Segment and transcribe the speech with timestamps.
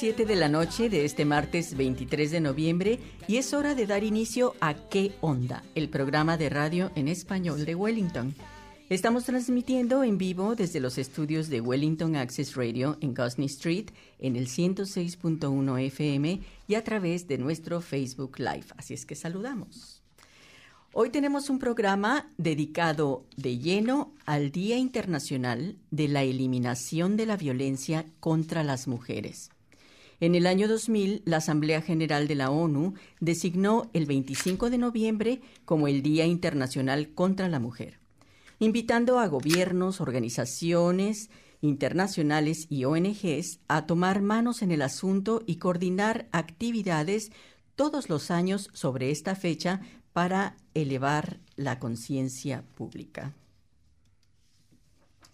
[0.00, 4.02] 7 de la noche de este martes 23 de noviembre y es hora de dar
[4.02, 5.62] inicio a ¿Qué onda?
[5.74, 8.34] El programa de radio en español de Wellington.
[8.88, 14.36] Estamos transmitiendo en vivo desde los estudios de Wellington Access Radio en Gosney Street en
[14.36, 18.68] el 106.1 FM y a través de nuestro Facebook Live.
[18.78, 20.00] Así es que saludamos.
[20.94, 27.36] Hoy tenemos un programa dedicado de lleno al Día Internacional de la Eliminación de la
[27.36, 29.50] Violencia contra las Mujeres.
[30.20, 35.40] En el año 2000, la Asamblea General de la ONU designó el 25 de noviembre
[35.64, 37.98] como el Día Internacional contra la Mujer,
[38.58, 41.30] invitando a gobiernos, organizaciones
[41.62, 47.32] internacionales y ONGs a tomar manos en el asunto y coordinar actividades
[47.74, 49.80] todos los años sobre esta fecha
[50.12, 53.32] para elevar la conciencia pública.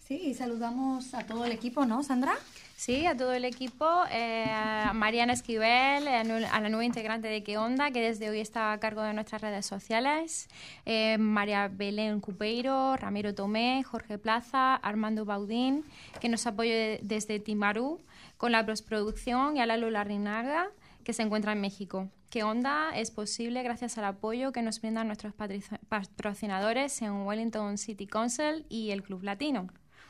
[0.05, 2.37] Sí, saludamos a todo el equipo, ¿no, Sandra?
[2.79, 7.57] Sí, a todo el equipo, eh, a Mariana Esquivel, a la nueva integrante de ¿Qué
[7.57, 10.47] Onda?, que desde hoy está a cargo de nuestras redes sociales,
[10.85, 15.85] eh, María Belén Cupeiro, Ramiro Tomé, Jorge Plaza, Armando Baudín,
[16.21, 17.99] que nos apoya desde Timarú
[18.37, 20.67] con la postproducción, y a la Lula Rinaga,
[21.03, 22.09] que se encuentra en México.
[22.29, 22.91] ¿Qué onda?
[22.93, 28.91] Es posible gracias al apoyo que nos brindan nuestros patrocinadores en Wellington City Council y
[28.91, 29.67] el Club Latino.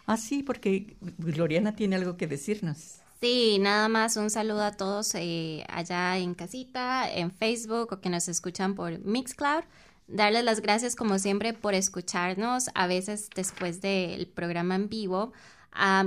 [0.07, 3.01] Ah, sí, porque Gloriana tiene algo que decirnos.
[3.19, 8.09] Sí, nada más un saludo a todos eh, allá en casita, en Facebook o que
[8.09, 9.63] nos escuchan por Mixcloud.
[10.07, 15.33] Darles las gracias como siempre por escucharnos, a veces después del programa en vivo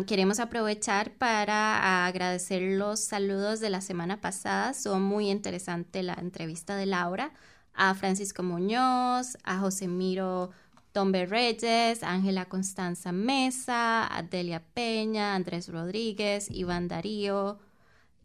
[0.06, 4.74] queremos aprovechar para agradecer los saludos de la semana pasada.
[4.74, 7.32] Son muy interesante la entrevista de Laura
[7.74, 10.50] a Francisco Muñoz, a José Miro
[10.92, 17.58] Tombe Reyes, Ángela Constanza Mesa, Adelia Peña, Andrés Rodríguez, Iván Darío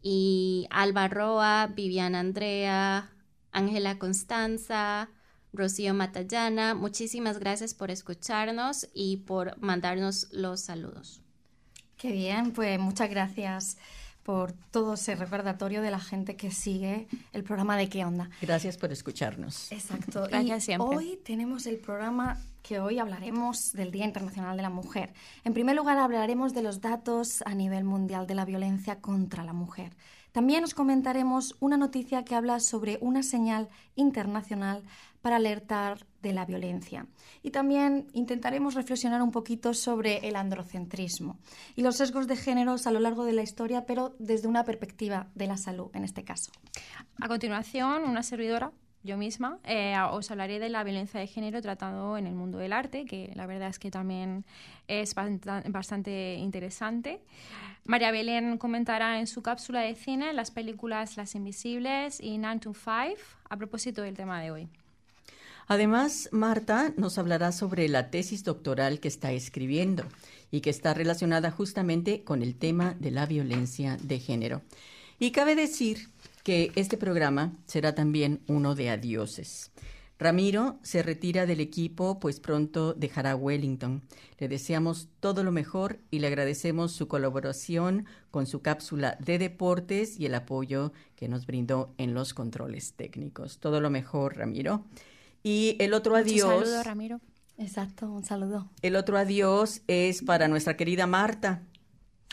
[0.02, 3.10] y Alba Roa, Viviana Andrea,
[3.52, 5.08] Ángela Constanza,
[5.52, 6.74] Rocío Matallana.
[6.74, 11.22] Muchísimas gracias por escucharnos y por mandarnos los saludos.
[11.96, 13.78] Qué bien, pues muchas gracias
[14.22, 18.28] por todo ese recordatorio de la gente que sigue el programa de ¿Qué onda?
[18.42, 19.70] Gracias por escucharnos.
[19.70, 20.28] Exacto.
[20.30, 25.12] y Hoy tenemos el programa que hoy hablaremos del Día Internacional de la Mujer.
[25.44, 29.52] En primer lugar, hablaremos de los datos a nivel mundial de la violencia contra la
[29.52, 29.92] mujer.
[30.32, 34.82] También os comentaremos una noticia que habla sobre una señal internacional
[35.22, 37.06] para alertar de la violencia.
[37.42, 41.38] Y también intentaremos reflexionar un poquito sobre el androcentrismo
[41.76, 45.28] y los sesgos de géneros a lo largo de la historia, pero desde una perspectiva
[45.36, 46.50] de la salud en este caso.
[47.20, 48.72] A continuación, una servidora
[49.06, 52.72] yo misma, eh, os hablaré de la violencia de género tratado en el mundo del
[52.72, 54.44] arte, que la verdad es que también
[54.88, 57.20] es bastante interesante.
[57.84, 62.74] María Belén comentará en su cápsula de cine las películas Las Invisibles y 9 to
[62.74, 64.68] 5 a propósito del tema de hoy.
[65.68, 70.04] Además, Marta nos hablará sobre la tesis doctoral que está escribiendo
[70.50, 74.62] y que está relacionada justamente con el tema de la violencia de género.
[75.18, 76.08] Y cabe decir
[76.46, 79.72] que este programa será también uno de adioses.
[80.16, 84.04] Ramiro se retira del equipo, pues pronto dejará Wellington.
[84.38, 90.20] Le deseamos todo lo mejor y le agradecemos su colaboración con su cápsula de deportes
[90.20, 93.58] y el apoyo que nos brindó en los controles técnicos.
[93.58, 94.84] Todo lo mejor, Ramiro.
[95.42, 96.44] Y el otro adiós.
[96.44, 97.20] Un saludo, Ramiro.
[97.58, 98.70] Exacto, un saludo.
[98.82, 101.64] El otro adiós es para nuestra querida Marta,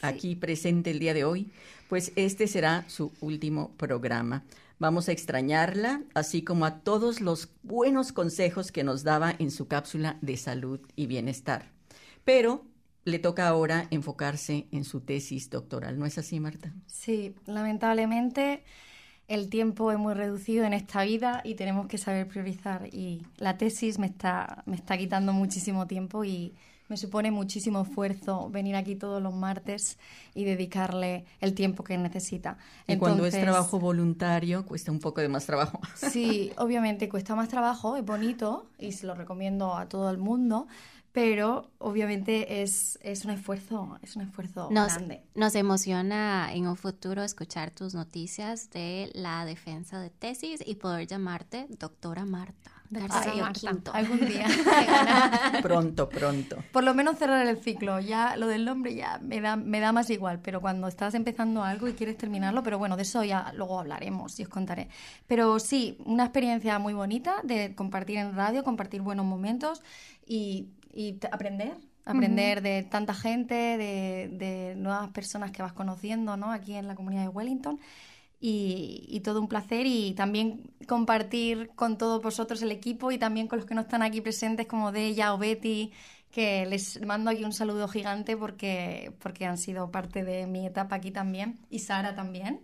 [0.03, 1.51] aquí presente el día de hoy.
[1.89, 4.43] Pues este será su último programa.
[4.79, 9.67] Vamos a extrañarla, así como a todos los buenos consejos que nos daba en su
[9.67, 11.71] cápsula de salud y bienestar.
[12.25, 12.65] Pero
[13.05, 16.73] le toca ahora enfocarse en su tesis doctoral, ¿no es así, Marta?
[16.87, 18.63] Sí, lamentablemente
[19.27, 22.87] el tiempo es muy reducido en esta vida y tenemos que saber priorizar.
[22.93, 26.55] Y la tesis me está, me está quitando muchísimo tiempo y
[26.89, 29.97] me supone muchísimo esfuerzo venir aquí todos los martes
[30.33, 32.57] y dedicarle el tiempo que necesita.
[32.87, 35.79] Y cuando es trabajo voluntario cuesta un poco de más trabajo.
[36.13, 40.67] Sí, obviamente cuesta más trabajo, es bonito y se lo recomiendo a todo el mundo,
[41.11, 45.23] pero obviamente es, es un esfuerzo, es un esfuerzo grande.
[45.35, 51.07] Nos emociona en un futuro escuchar tus noticias de la defensa de tesis y poder
[51.07, 52.82] llamarte doctora Marta.
[52.99, 53.91] García Marta.
[53.91, 54.45] Algún día.
[55.61, 56.57] pronto, pronto.
[56.71, 57.99] Por lo menos cerrar el ciclo.
[57.99, 61.63] Ya lo del nombre ya me da, me da más igual, pero cuando estás empezando
[61.63, 64.89] algo y quieres terminarlo, pero bueno, de eso ya luego hablaremos y os contaré.
[65.27, 69.81] Pero sí, una experiencia muy bonita de compartir en radio, compartir buenos momentos
[70.25, 71.75] y y aprender,
[72.05, 76.51] aprender de tanta gente, de, nuevas personas que vas conociendo ¿no?
[76.51, 77.79] aquí en la comunidad de Wellington.
[78.45, 83.57] Y, todo un placer y también compartir con todos vosotros el equipo y también con
[83.59, 85.93] los que no están aquí presentes como Deya o Betty,
[86.29, 90.97] que les mando aquí un saludo gigante porque, porque han sido parte de mi etapa
[90.97, 92.59] aquí también y Sara también.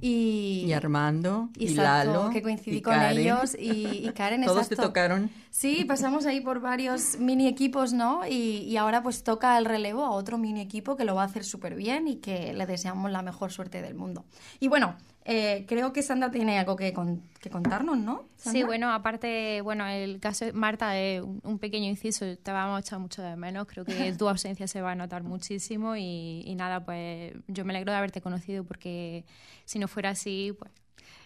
[0.00, 4.44] Y, Armando, y, Lalo, que coincidí con ellos, y, Karen.
[4.46, 5.30] Todos te tocaron.
[5.50, 8.26] Sí, pasamos ahí por varios mini equipos, ¿no?
[8.26, 11.44] Y, ahora pues toca el relevo a otro mini equipo que lo va a hacer
[11.44, 14.24] súper bien y que le deseamos la mejor suerte del mundo.
[14.58, 16.94] Y bueno, eh, creo que Sandra tiene algo que,
[17.40, 18.24] que contarnos, ¿no?
[18.36, 22.80] Sí, bueno, aparte, bueno, el caso de Marta es un, pequeño inciso, te vamos a
[22.80, 26.54] echar mucho de menos, creo que tu ausencia se va a notar muchísimo y, y,
[26.54, 29.24] nada, pues yo me alegro de haberte conocido porque
[29.66, 30.72] si no fuera así, pues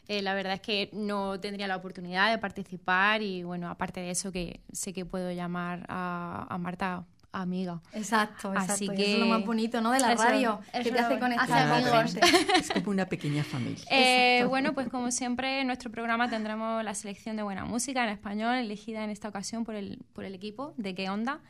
[0.08, 4.10] eh, la verdad es que no tendría la oportunidad de participar y bueno, aparte de
[4.10, 7.06] eso que sé que puedo llamar a, a Marta
[7.40, 7.80] amiga.
[7.92, 8.72] Exacto, exacto.
[8.72, 9.02] Así que...
[9.02, 9.90] Eso es lo más bonito, ¿no?
[9.90, 12.16] De la radio, que te hace conectar amigos.
[12.56, 13.84] Es como una pequeña familia.
[13.90, 18.10] Eh, bueno, pues como siempre, en nuestro programa tendremos la selección de buena música en
[18.10, 21.40] español, elegida en esta ocasión por el, por el equipo de ¿Qué onda?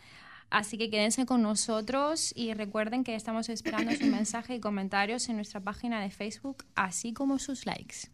[0.50, 5.36] Así que quédense con nosotros y recuerden que estamos esperando sus mensajes y comentarios en
[5.36, 8.13] nuestra página de Facebook, así como sus likes.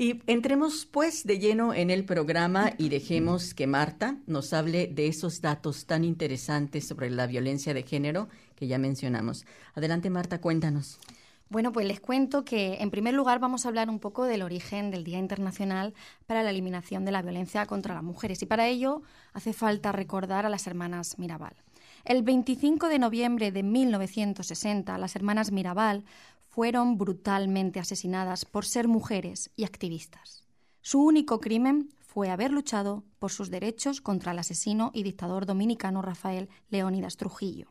[0.00, 5.08] Y entremos pues de lleno en el programa y dejemos que Marta nos hable de
[5.08, 9.44] esos datos tan interesantes sobre la violencia de género que ya mencionamos.
[9.74, 10.98] Adelante Marta, cuéntanos.
[11.50, 14.90] Bueno, pues les cuento que en primer lugar vamos a hablar un poco del origen
[14.90, 15.92] del Día Internacional
[16.26, 19.02] para la Eliminación de la Violencia contra las Mujeres y para ello
[19.34, 21.56] hace falta recordar a las hermanas Mirabal.
[22.06, 26.04] El 25 de noviembre de 1960, las hermanas Mirabal
[26.50, 30.44] fueron brutalmente asesinadas por ser mujeres y activistas.
[30.82, 36.02] Su único crimen fue haber luchado por sus derechos contra el asesino y dictador dominicano
[36.02, 37.68] Rafael Leónidas Trujillo.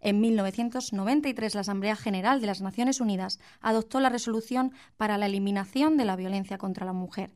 [0.00, 5.96] En 1993, la Asamblea General de las Naciones Unidas adoptó la resolución para la eliminación
[5.96, 7.30] de la violencia contra la mujer,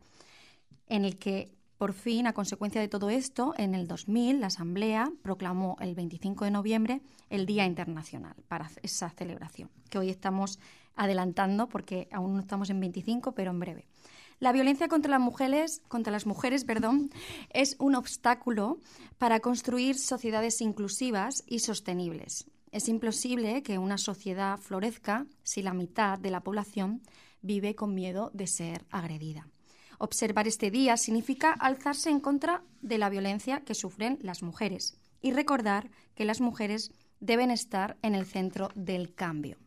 [0.87, 1.53] en el que,
[1.83, 6.45] por fin, a consecuencia de todo esto, en el 2000, la Asamblea proclamó el 25
[6.45, 10.61] de noviembre el Día Internacional para esa celebración, que hoy estamos
[10.95, 13.89] adelantando porque aún no estamos en 25, pero en breve.
[14.39, 17.11] La violencia contra las mujeres, contra las mujeres, perdón,
[17.51, 18.79] es un obstáculo
[19.19, 22.47] para construir sociedades inclusivas y sostenibles.
[22.71, 27.03] Es imposible que una sociedad florezca si la mitad de la población
[27.41, 29.49] vive con miedo de ser agredida.
[30.03, 35.31] Observar este día significa alzarse en contra de la violencia que sufren las mujeres y
[35.31, 36.91] recordar que las mujeres
[37.21, 39.59] deben estar en el centro del cambio.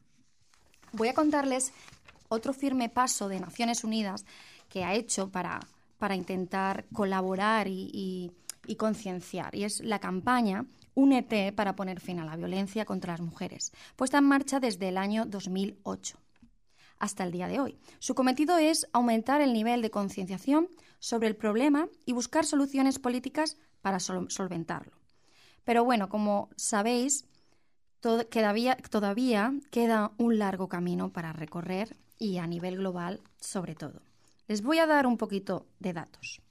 [0.92, 1.72] Voy a contarles
[2.28, 4.26] otro firme paso de Naciones Unidas
[4.68, 5.62] que ha hecho para,
[6.00, 8.30] para intentar colaborar y,
[8.78, 10.66] concienciar, y es la campaña
[10.96, 14.98] Únete para poner fin a la violencia contra las mujeres, puesta en marcha desde el
[14.98, 16.25] año 2008
[17.06, 17.78] hasta el día de hoy.
[18.00, 20.70] Su cometido es aumentar el nivel de concienciación
[21.00, 24.94] sobre el problema y buscar soluciones políticas para solventarlo.
[25.64, 27.26] Pero bueno, como sabéis,
[28.02, 28.78] todavía,
[29.72, 34.02] queda un largo camino para recorrer y a nivel global sobre todo.
[34.48, 36.42] Les voy a dar un poquito de datos.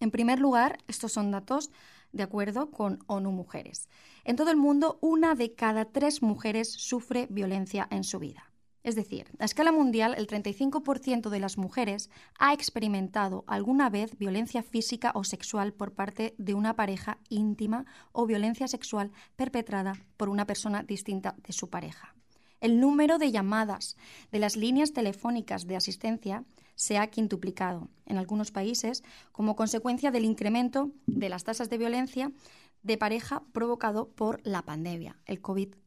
[0.00, 1.70] En primer lugar, estos son datos
[2.12, 3.88] de acuerdo con ONU Mujeres.
[4.24, 8.50] En todo el mundo, una de cada tres mujeres sufre violencia en su vida.
[8.86, 14.62] Es decir, a escala mundial, el 35% de las mujeres ha experimentado alguna vez violencia
[14.62, 20.46] física o sexual por parte de una pareja íntima o violencia sexual perpetrada por una
[20.46, 22.14] persona distinta de su pareja.
[22.60, 23.96] El número de llamadas
[24.30, 26.44] de las líneas telefónicas de asistencia
[26.76, 29.02] se ha quintuplicado en algunos países
[29.32, 32.30] como consecuencia del incremento de las tasas de violencia
[32.84, 35.85] de pareja provocado por la pandemia, el COVID-19.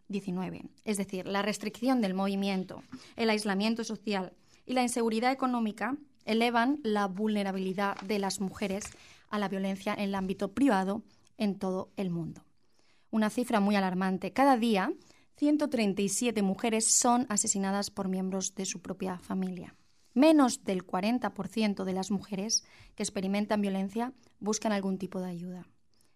[0.83, 2.83] Es decir, la restricción del movimiento,
[3.15, 4.33] el aislamiento social
[4.65, 8.85] y la inseguridad económica elevan la vulnerabilidad de las mujeres
[9.29, 11.03] a la violencia en el ámbito privado
[11.37, 12.43] en todo el mundo.
[13.11, 14.33] Una cifra muy alarmante.
[14.33, 14.91] Cada día,
[15.37, 19.75] 137 mujeres son asesinadas por miembros de su propia familia.
[20.13, 22.63] Menos del 40% de las mujeres
[22.95, 25.67] que experimentan violencia buscan algún tipo de ayuda.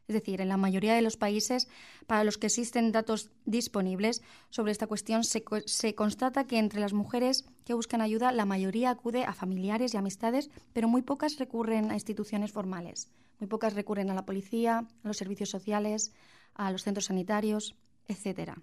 [0.07, 1.69] Es decir, en la mayoría de los países
[2.07, 6.93] para los que existen datos disponibles sobre esta cuestión se, se, constata que entre las
[6.93, 11.89] mujeres que buscan ayuda la mayoría acude a familiares y amistades, pero muy pocas recurren
[11.89, 13.09] a instituciones formales.
[13.39, 16.11] Muy pocas recurren a la policía, a los servicios sociales,
[16.53, 17.75] a los centros sanitarios,
[18.07, 18.53] etc.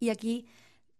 [0.00, 0.46] Y aquí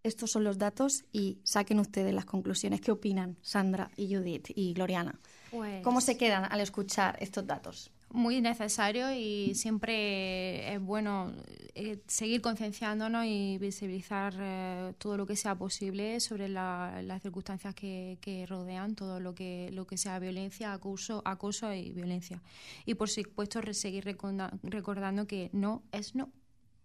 [0.02, 2.80] estos son los datos y saquen ustedes las conclusiones.
[2.80, 5.18] ¿Qué opinan Sandra y Judith y Gloriana?
[5.50, 7.90] Pues ¿Cómo se quedan al escuchar estos datos?
[8.16, 11.34] Muy necesario y siempre es bueno
[11.74, 18.46] eh, seguir concienciándonos y visibilizar eh, todo lo que sea posible sobre las circunstancias que,
[18.48, 22.40] rodean todo lo que lo que sea violencia, acoso, acoso y violencia.
[22.86, 26.30] Y por supuesto seguir recordando que no es no.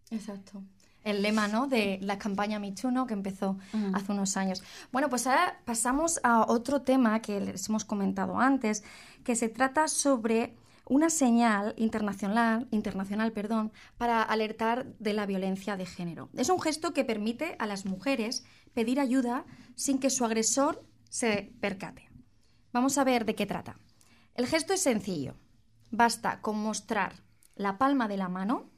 [0.10, 0.62] Exacto
[1.04, 1.68] el lema ¿no?
[1.68, 3.58] de la campaña Michuno que empezó
[3.94, 4.62] hace unos años.
[4.92, 8.84] Bueno, pues ahora pasamos a otro tema que les hemos comentado antes,
[9.24, 10.54] que se trata sobre
[10.92, 16.28] una señal internacional, internacional perdón, para alertar de la violencia de género.
[16.36, 18.44] Es un gesto que permite a las mujeres
[18.74, 19.46] pedir ayuda
[19.76, 22.10] sin que su agresor se percate.
[22.74, 23.78] Vamos a ver de qué trata.
[24.36, 25.38] El gesto es sencillo.
[25.92, 27.24] Basta con mostrar
[27.56, 28.70] la palma de la mano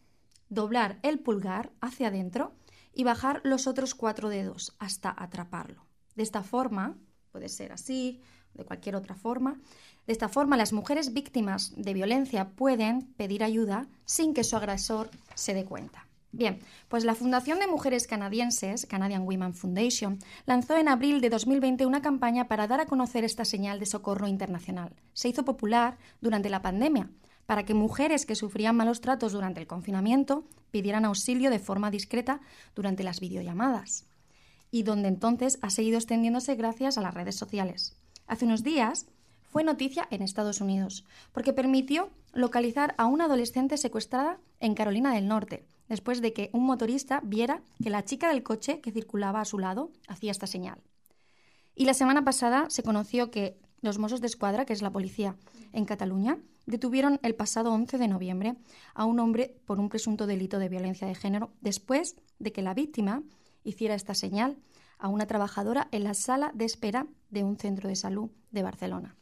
[0.49, 2.53] doblar el pulgar hacia adentro
[2.93, 5.87] y bajar los otros cuatro dedos hasta atraparlo.
[6.13, 6.95] De esta forma,
[7.31, 8.21] puede ser así,
[8.53, 9.59] de cualquier otra forma,
[10.05, 15.09] de esta forma las mujeres víctimas de violencia pueden pedir ayuda sin que su agresor
[15.35, 16.07] se dé cuenta.
[16.31, 20.17] Bien, pues la Fundación de Mujeres Canadienses, Canadian Women Foundation,
[20.47, 24.27] lanzó en abril de 2020 una campaña para dar a conocer esta señal de socorro
[24.27, 24.95] internacional.
[25.13, 27.11] Se hizo popular durante la pandemia
[27.45, 32.41] para que mujeres que sufrían malos tratos durante el confinamiento pidieran auxilio de forma discreta
[32.73, 34.07] durante las videollamadas,
[34.71, 37.95] y donde entonces ha seguido extendiéndose gracias a las redes sociales.
[38.25, 39.05] Hace unos días
[39.53, 45.27] fue noticia en Estados Unidos, porque permitió localizar a una adolescente secuestrada en Carolina del
[45.27, 49.45] Norte, después de que un motorista viera que la chica del coche que circulaba a
[49.45, 50.81] su lado hacía esta señal.
[51.75, 55.35] Y la semana pasada se conoció que los Mossos de Escuadra, que es la policía
[55.71, 58.55] en Cataluña, detuvieron el pasado 11 de noviembre
[58.95, 62.73] a un hombre por un presunto delito de violencia de género después de que la
[62.73, 63.21] víctima
[63.63, 64.57] hiciera esta señal
[64.97, 69.15] a una trabajadora en la sala de espera de un centro de salud de Barcelona.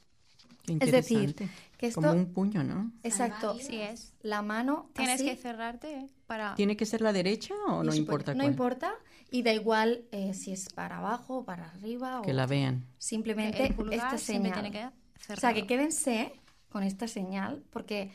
[0.68, 1.36] Es decir,
[1.77, 2.01] que esto...
[2.01, 2.91] Como un puño, ¿no?
[3.03, 3.58] Exacto.
[3.60, 4.13] Sí es.
[4.22, 6.56] La mano Tienes que cerrarte para...
[6.56, 8.94] ¿Tiene que ser la derecha o no importa No importa.
[9.30, 12.22] Y da igual eh, si es para abajo o para arriba.
[12.24, 12.86] Que la vean.
[12.98, 14.53] Simplemente esta señal.
[14.53, 14.89] Tiene que
[15.30, 16.34] o sea, que quédense
[16.70, 18.12] con esta señal, porque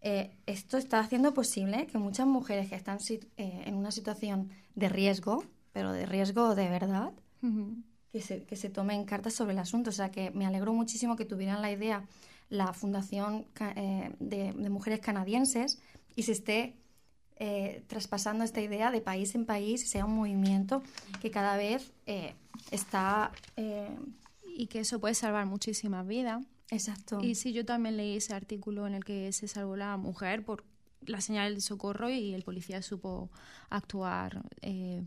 [0.00, 4.88] eh, esto está haciendo posible que muchas mujeres que están eh, en una situación de
[4.88, 7.12] riesgo, pero de riesgo de verdad,
[8.12, 9.90] que, se, que se tomen cartas sobre el asunto.
[9.90, 12.04] O sea, que me alegro muchísimo que tuvieran la idea
[12.48, 15.78] la Fundación eh, de, Mujeres Canadienses
[16.16, 16.76] y se esté
[17.86, 20.82] traspasando esta idea de país en país, sea un movimiento
[21.22, 21.90] que cada vez
[22.70, 23.32] está...
[24.44, 26.44] y que eso puede salvar muchísimas vidas.
[26.70, 27.20] Exacto.
[27.22, 30.64] Y sí, yo también leí ese artículo en el que se salvó la mujer por
[31.06, 33.30] la señal de socorro y el policía supo
[33.70, 35.02] actuar eh,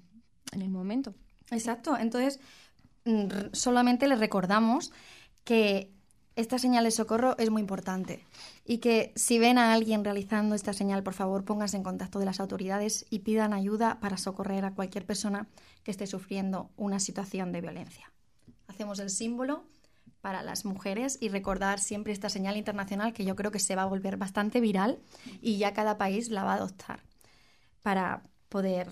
[0.51, 1.13] en el momento.
[1.51, 1.97] Exacto.
[1.97, 2.39] Entonces,
[3.51, 4.91] solamente le recordamos
[5.43, 5.91] que
[6.35, 8.25] esta señal de socorro es muy importante
[8.65, 12.25] y que si ven a alguien realizando esta señal, por favor, pónganse en contacto de
[12.25, 15.47] las autoridades y pidan ayuda para socorrer a cualquier persona
[15.83, 18.11] que esté sufriendo una situación de violencia.
[18.67, 19.65] Hacemos el símbolo
[20.21, 23.83] para las mujeres y recordar siempre esta señal internacional que yo creo que se va
[23.83, 24.99] a volver bastante viral
[25.41, 27.01] y ya cada país la va a adoptar
[27.83, 28.89] para poder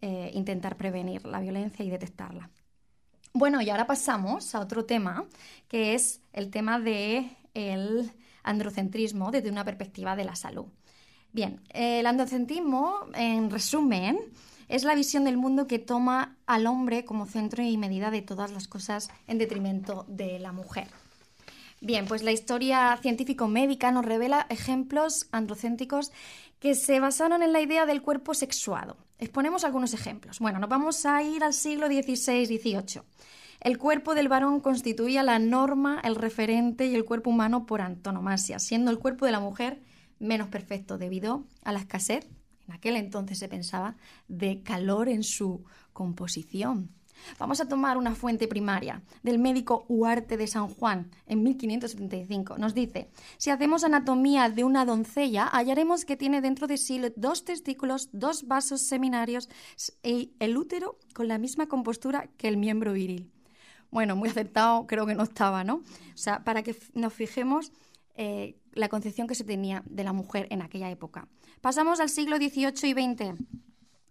[0.00, 2.50] eh, intentar prevenir la violencia y detectarla.
[3.32, 5.24] Bueno, y ahora pasamos a otro tema,
[5.68, 8.10] que es el tema del el
[8.42, 10.66] androcentrismo desde una perspectiva de la salud.
[11.32, 14.18] Bien, el androcentrismo, en resumen,
[14.68, 18.50] es la visión del mundo que toma al hombre como centro y medida de todas
[18.50, 20.88] las cosas en detrimento de la mujer.
[21.80, 26.12] Bien, pues la historia científico-médica nos revela ejemplos androcéntricos
[26.60, 28.96] que se basaron en la idea del cuerpo sexuado.
[29.18, 30.38] Exponemos algunos ejemplos.
[30.38, 33.02] Bueno, nos vamos a ir al siglo XVI-XVIII.
[33.60, 38.60] El cuerpo del varón constituía la norma, el referente y el cuerpo humano por antonomasia,
[38.60, 39.82] siendo el cuerpo de la mujer
[40.20, 42.28] menos perfecto debido a la escasez
[42.70, 43.96] en aquel entonces se pensaba,
[44.28, 46.90] de calor en su composición.
[47.38, 52.58] Vamos a tomar una fuente primaria del médico Huarte de San Juan en 1575.
[52.58, 57.44] Nos dice, si hacemos anatomía de una doncella, hallaremos que tiene dentro de sí dos
[57.44, 59.48] testículos, dos vasos seminarios
[60.02, 63.30] y el útero con la misma compostura que el miembro viril.
[63.90, 65.76] Bueno, muy acertado creo que no estaba, ¿no?
[65.76, 67.72] O sea, para que nos fijemos
[68.14, 71.28] eh, la concepción que se tenía de la mujer en aquella época.
[71.60, 73.34] Pasamos al siglo XVIII y XX.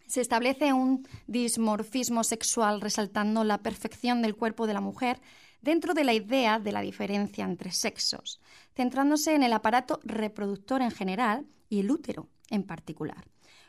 [0.09, 5.21] Se establece un dismorfismo sexual resaltando la perfección del cuerpo de la mujer
[5.61, 8.41] dentro de la idea de la diferencia entre sexos,
[8.75, 13.23] centrándose en el aparato reproductor en general y el útero en particular.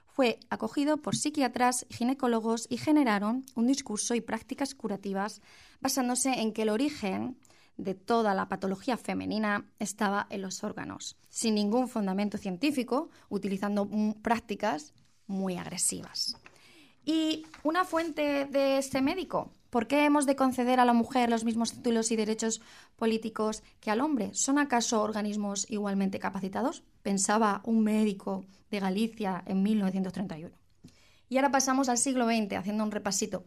[0.07, 5.43] Fue acogido por psiquiatras ginecólogos y generaron un discurso y prácticas curativas
[5.83, 7.37] basándose en que el origen
[7.77, 13.91] de toda la patología femenina estaba en los órganos, sin ningún fundamento científico, utilizando
[14.23, 14.95] prácticas
[15.31, 16.37] muy agresivas.
[17.05, 21.45] Y una fuente de este médico, ¿por qué hemos de conceder a la mujer los
[21.45, 22.61] mismos títulos y derechos
[22.97, 24.31] políticos que al hombre?
[24.35, 26.83] ¿Son acaso organismos igualmente capacitados?
[27.03, 30.55] Pensaba un médico de Galicia en 1931.
[31.29, 33.45] Y ahora pasamos al siglo XX, haciendo un repasito.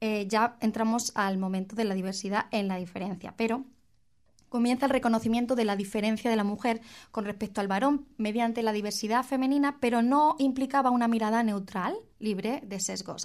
[0.00, 3.64] Eh, ya entramos al momento de la diversidad en la diferencia, pero
[4.52, 8.72] comienza el reconocimiento de la diferencia de la mujer con respecto al varón mediante la
[8.72, 13.24] diversidad femenina, pero no implicaba una mirada neutral, libre de sesgos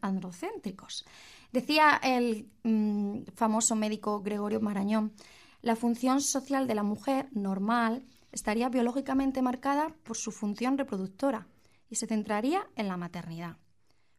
[0.00, 1.04] androcéntricos.
[1.52, 5.12] Decía el mm, famoso médico Gregorio Marañón,
[5.60, 11.48] la función social de la mujer normal estaría biológicamente marcada por su función reproductora
[11.90, 13.58] y se centraría en la maternidad.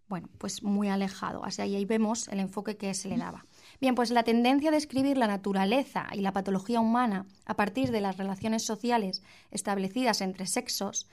[0.08, 1.44] Bueno, pues muy alejado.
[1.44, 3.44] Así ahí vemos el enfoque que se le daba.
[3.82, 8.02] Bien, pues la tendencia de escribir la naturaleza y la patología humana a partir de
[8.02, 11.08] las relaciones sociales establecidas entre sexos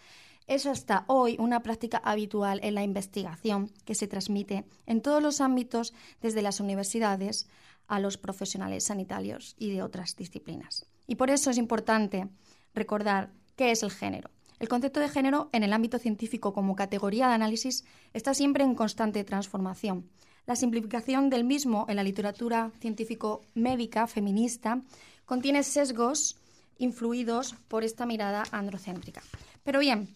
[0.47, 5.40] es hasta hoy una práctica habitual en la investigación que se transmite en todos los
[5.40, 7.49] ámbitos, desde las universidades
[7.87, 10.87] a los profesionales sanitarios y de otras disciplinas.
[11.07, 12.29] Y por eso es importante
[12.75, 14.31] recordar qué es el género.
[14.59, 18.75] El concepto de género en el ámbito científico como categoría de análisis está siempre en
[18.75, 20.11] constante transformación.
[20.47, 24.81] La simplificación del mismo en la literatura científico-médica feminista
[25.25, 26.37] contiene sesgos
[26.79, 29.23] influidos por esta mirada androcéntrica.
[29.63, 30.09] Pero bien,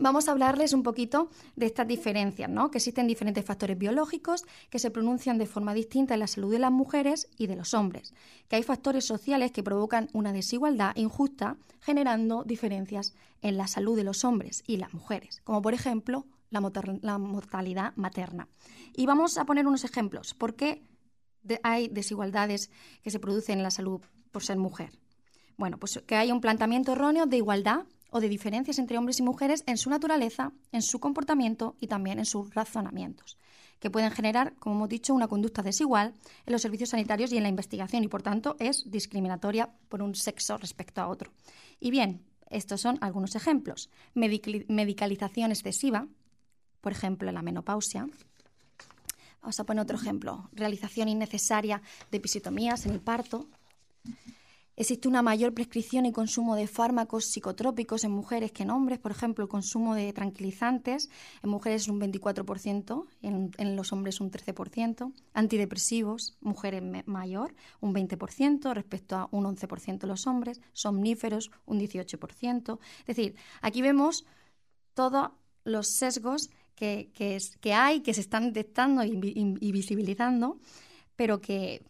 [0.00, 2.70] Vamos a hablarles un poquito de estas diferencias, ¿no?
[2.70, 6.60] Que existen diferentes factores biológicos que se pronuncian de forma distinta en la salud de
[6.60, 8.14] las mujeres y de los hombres,
[8.46, 14.04] que hay factores sociales que provocan una desigualdad injusta, generando diferencias en la salud de
[14.04, 18.48] los hombres y las mujeres, como por ejemplo la, mortalidad materna.
[18.94, 20.34] Y vamos a poner unos ejemplos.
[20.34, 20.82] ¿Por qué
[21.62, 22.70] hay desigualdades
[23.02, 24.00] que se producen en la salud
[24.32, 24.98] por ser mujer?
[25.56, 29.22] Bueno, pues que hay un planteamiento erróneo de igualdad o de diferencias entre hombres y
[29.22, 33.36] mujeres en su naturaleza, en su comportamiento y también en sus razonamientos,
[33.80, 36.14] que pueden generar, como hemos dicho, una conducta desigual
[36.46, 40.14] en los servicios sanitarios y en la investigación y, por tanto, es discriminatoria por un
[40.14, 41.32] sexo respecto a otro.
[41.80, 43.90] Y bien, estos son algunos ejemplos.
[44.14, 46.08] medicalización excesiva,
[46.80, 48.08] por ejemplo, la menopausia.
[49.40, 50.48] Vamos a poner otro ejemplo.
[50.52, 53.46] Realización innecesaria de episiotomías en el parto.
[54.78, 59.10] Existe una mayor prescripción y consumo de fármacos psicotrópicos en mujeres que en hombres, por
[59.10, 61.10] ejemplo, el consumo de tranquilizantes
[61.42, 67.92] en mujeres es un 24%, en, en los hombres un 13%, antidepresivos, mujeres mayor, un
[67.92, 72.78] 20% respecto a un 11% los hombres, somníferos, un 18%.
[73.00, 74.26] Es decir, aquí vemos
[74.94, 75.30] todos
[75.64, 77.10] los sesgos que,
[77.60, 80.60] que, hay, que se están detectando y visibilizando,
[81.16, 81.82] pero que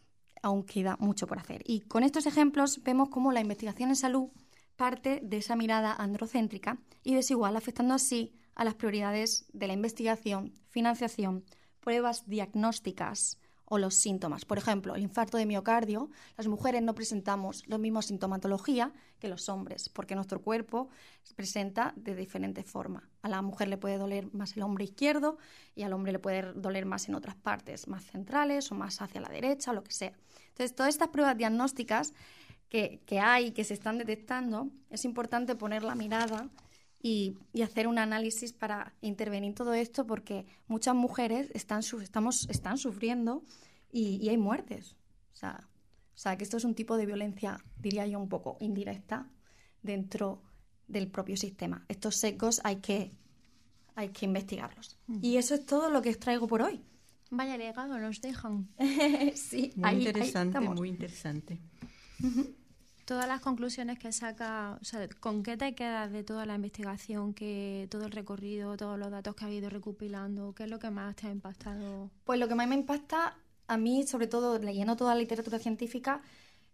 [0.43, 1.63] aún queda mucho por hacer.
[1.67, 4.31] Y con estos ejemplos vemos cómo la investigación en salud
[4.77, 10.55] parte de esa mirada androcéntrica y desigual, afectando así a las prioridades de la investigación,
[10.71, 11.45] financiación,
[11.81, 14.45] pruebas diagnósticas o los síntomas.
[14.45, 19.49] Por ejemplo, el infarto de miocardio, las mujeres no presentamos la misma sintomatología que los
[19.49, 20.89] hombres, porque nuestro cuerpo
[21.23, 23.09] se presenta de diferente forma.
[23.23, 25.39] A la mujer le puede doler más el hombro izquierdo
[25.75, 29.21] y al hombre le puede doler más en otras partes, más centrales o más hacia
[29.21, 30.13] la derecha o lo que sea.
[30.49, 32.15] Entonces, todas estas pruebas diagnósticas
[32.71, 36.49] que, que hay, que se están detectando, es importante poner la mirada
[37.01, 43.45] y, hacer un análisis para intervenir todo esto porque muchas mujeres están, estamos, están sufriendo
[43.91, 44.97] y, hay muertes.
[45.33, 45.69] O sea,
[46.15, 49.31] o sea, que esto es un tipo de violencia, diría yo, un poco indirecta
[49.83, 50.43] dentro
[50.89, 51.85] del propio sistema.
[51.89, 53.13] Estos secos hay que,
[53.95, 54.99] hay que investigarlos.
[55.23, 56.83] Y eso es todo lo que os traigo por hoy.
[57.31, 58.69] Vaya legado, nos dejan.
[59.35, 61.61] sí, muy interesante, muy interesante
[63.09, 67.33] todas las conclusiones que saca, o sea, ¿con qué te quedas de toda la investigación,
[67.33, 70.55] que todo el recorrido, todos los datos que ha ido recopilando?
[70.55, 72.11] ¿Qué es lo que más te ha impactado?
[72.25, 73.35] Pues lo que más me impacta
[73.67, 76.21] a mí, sobre todo leyendo toda la literatura científica,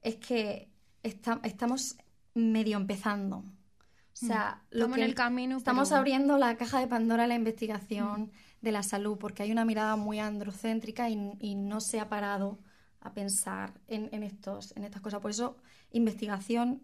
[0.02, 0.68] es que
[1.04, 1.98] estamos
[2.34, 3.36] medio empezando.
[3.36, 4.76] O sea, mm.
[4.76, 5.56] lo que en el camino.
[5.56, 8.30] Estamos abriendo la caja de Pandora de la investigación mm.
[8.60, 12.58] de la salud, porque hay una mirada muy androcéntrica y, y no se ha parado
[13.04, 15.20] a pensar en, estos, en estas cosas.
[15.20, 15.56] Por eso,
[15.94, 16.82] investigación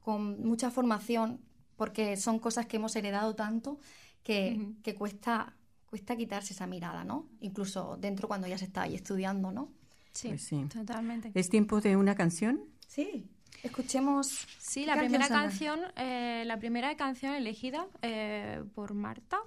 [0.00, 1.40] con mucha formación,
[1.76, 3.78] porque son cosas que hemos heredado tanto
[4.22, 5.54] que, que cuesta,
[5.84, 7.28] cuesta quitarse esa mirada, ¿no?
[7.40, 9.72] Incluso dentro cuando ya se está ahí estudiando, ¿no?
[10.12, 10.64] Sí, pues sí.
[10.72, 11.30] totalmente.
[11.34, 12.64] ¿Es tiempo de una canción?
[12.88, 13.28] Sí.
[13.62, 14.46] Escuchemos.
[14.58, 19.38] Sí, la primera canción, eh, la primera canción elegida eh, por Marta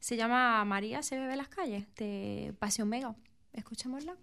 [0.00, 3.14] se llama María se bebe las calles de Pasión Mega.
[3.52, 4.16] Escuchémosla.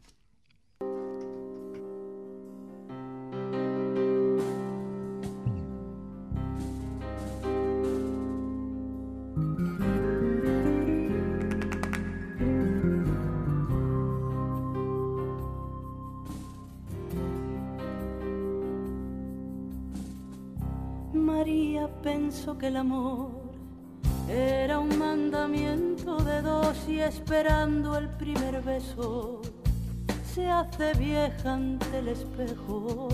[22.42, 23.30] Que el amor
[24.28, 29.42] era un mandamiento de dos y esperando el primer beso
[30.34, 33.10] se hace vieja ante el espejo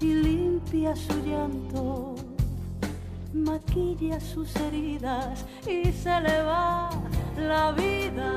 [0.00, 2.14] y limpia su llanto,
[3.34, 6.88] maquilla sus heridas y se le va
[7.36, 8.30] la vida.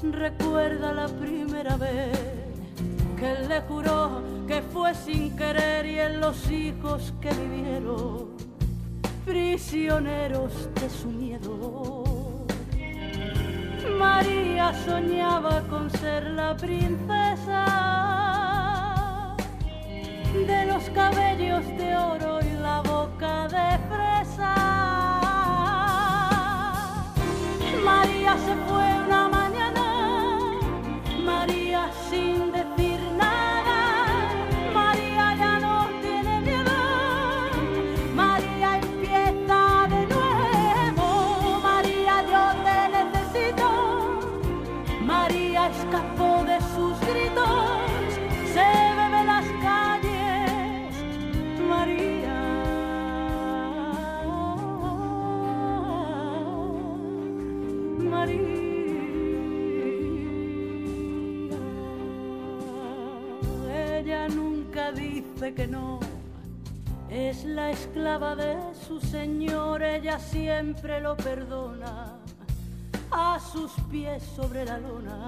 [0.00, 2.33] Recuerda la primera vez
[3.24, 8.34] él le juró que fue sin querer y en los hijos que vivieron
[9.24, 12.04] prisioneros de su miedo.
[13.98, 17.64] María soñaba con ser la princesa
[20.46, 24.93] de los cabellos de oro y la boca de fresa.
[68.14, 72.16] Esclava de su señor, ella siempre lo perdona.
[73.10, 75.26] A sus pies sobre la lona,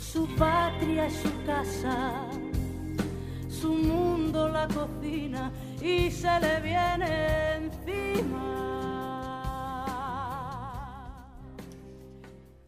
[0.00, 2.30] su patria es su casa,
[3.48, 8.58] su mundo la cocina y se le viene encima.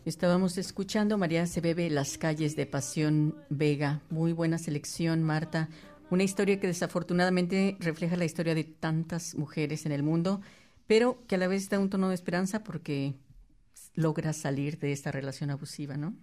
[0.04, 4.00] Estábamos escuchando María se bebe las calles de Pasión Vega.
[4.10, 5.68] Muy buena selección, Marta.
[6.10, 10.40] Una historia que desafortunadamente refleja la historia de tantas mujeres en el mundo,
[10.86, 13.14] pero que a la vez da un tono de esperanza porque
[13.94, 16.14] logra salir de esta relación abusiva, ¿no?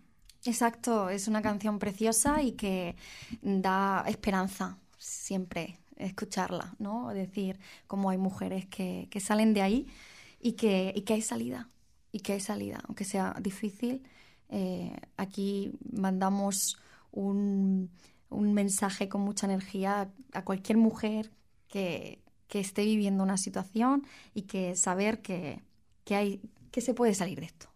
[0.46, 2.96] Exacto, es una canción preciosa y que
[3.42, 7.10] da esperanza siempre escucharla, ¿no?
[7.14, 9.88] Decir cómo hay mujeres que, que salen de ahí
[10.40, 11.70] y que, y que hay salida
[12.12, 14.04] y que hay salida, aunque sea difícil.
[14.50, 16.78] Eh, aquí mandamos
[17.12, 17.90] un,
[18.30, 21.32] mensaje con mucha energía a cualquier mujer
[21.68, 25.62] que, esté viviendo una situación y que saber que,
[26.10, 27.68] hay, que se puede salir de esto.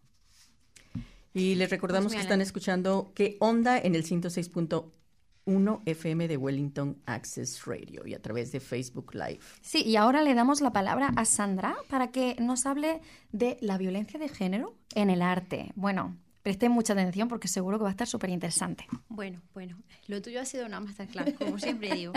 [1.36, 3.78] Y les recordamos pues que están escuchando ¿Qué onda?
[3.78, 4.92] en el 106.1
[5.46, 9.40] 1 FM de Wellington Access Radio y a través de Facebook Live.
[9.62, 13.78] Sí, y ahora le damos la palabra a Sandra para que nos hable de la
[13.78, 15.72] violencia de género en el arte.
[15.76, 18.86] Bueno, presten mucha atención porque seguro que va a estar súper interesante.
[19.10, 19.77] Bueno, bueno,
[20.08, 22.13] lo tuyo ha sido una masterclass, como siempre digo,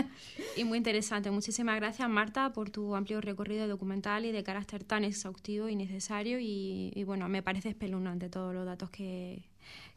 [0.57, 1.31] y muy interesante.
[1.31, 6.39] Muchísimas gracias, Marta, por tu amplio recorrido documental y de carácter tan exhaustivo y necesario.
[6.41, 9.45] Y, bueno, me parece espeluznante todos los datos que,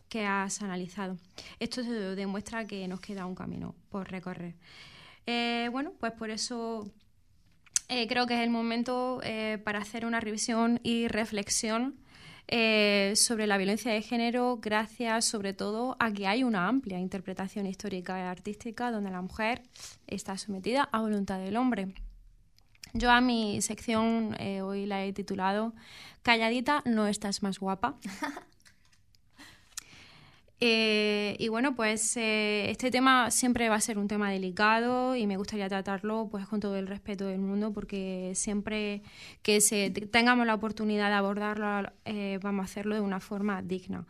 [0.09, 1.17] que has analizado.
[1.59, 4.55] Esto demuestra que nos queda un camino por recorrer.
[5.25, 6.89] Eh, bueno, pues por eso
[7.89, 11.95] eh, creo que es el momento eh, para hacer una revisión y reflexión
[12.49, 18.17] sobre la violencia de género, gracias sobre todo a que hay una amplia interpretación histórica
[18.17, 19.63] y artística donde la mujer
[20.07, 21.93] está sometida a voluntad del hombre.
[22.93, 25.73] Yo a mi sección hoy la he titulado
[26.23, 27.97] Calladita, no estás más guapa.
[30.59, 35.27] Eh, y bueno, pues eh, este tema siempre va a ser un tema delicado y
[35.27, 39.03] me gustaría tratarlo pues con todo el respeto del mundo porque siempre
[39.43, 44.05] que se, tengamos la oportunidad de abordarlo eh, vamos a hacerlo de una forma digna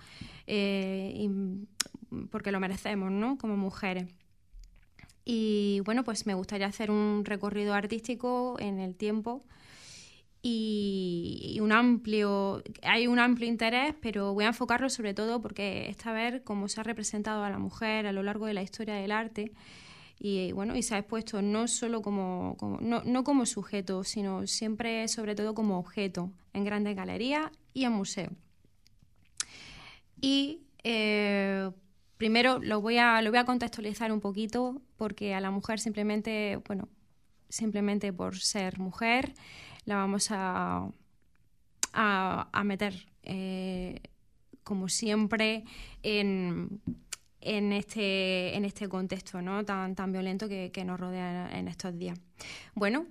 [2.31, 3.37] porque lo merecemos, ¿no?
[3.37, 4.07] Como mujeres.
[5.25, 9.43] Y bueno, pues me gustaría hacer un recorrido artístico en el tiempo
[10.49, 16.13] y, un amplio, hay un amplio interés, pero voy a enfocarlo sobre todo porque esta
[16.13, 19.11] vez cómo se ha representado a la mujer a lo largo de la historia del
[19.11, 19.51] arte
[20.19, 25.09] y bueno y se ha expuesto no solo como, no, no, como sujeto sino siempre
[25.09, 28.31] sobre todo como objeto en grandes galerías y en museos.
[30.21, 31.69] Y eh,
[32.15, 36.61] primero lo voy a lo voy a contextualizar un poquito porque a la mujer simplemente
[36.67, 36.87] bueno
[37.49, 39.33] simplemente por ser mujer
[39.87, 40.89] la vamos a,
[41.93, 44.01] a, meter, eh,
[44.63, 45.63] como siempre,
[46.03, 46.81] en,
[47.39, 49.63] en, este, en este contexto ¿no?
[49.63, 52.19] tan, tan violento que, que nos rodea en estos días.
[52.75, 53.07] Bueno,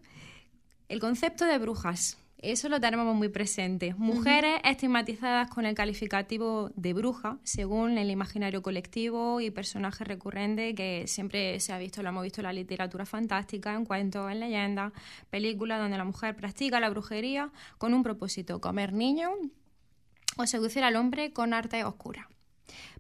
[0.91, 2.19] el concepto de brujas.
[2.38, 3.94] Eso lo tenemos muy presente.
[3.96, 11.05] Mujeres estigmatizadas con el calificativo de bruja, según el imaginario colectivo y personaje recurrente que
[11.07, 14.92] siempre se ha visto, lo hemos visto en la literatura fantástica, en cuentos, en leyendas,
[15.31, 19.33] películas donde la mujer practica la brujería con un propósito, comer niños
[20.37, 22.29] o seducir al hombre con arte oscura.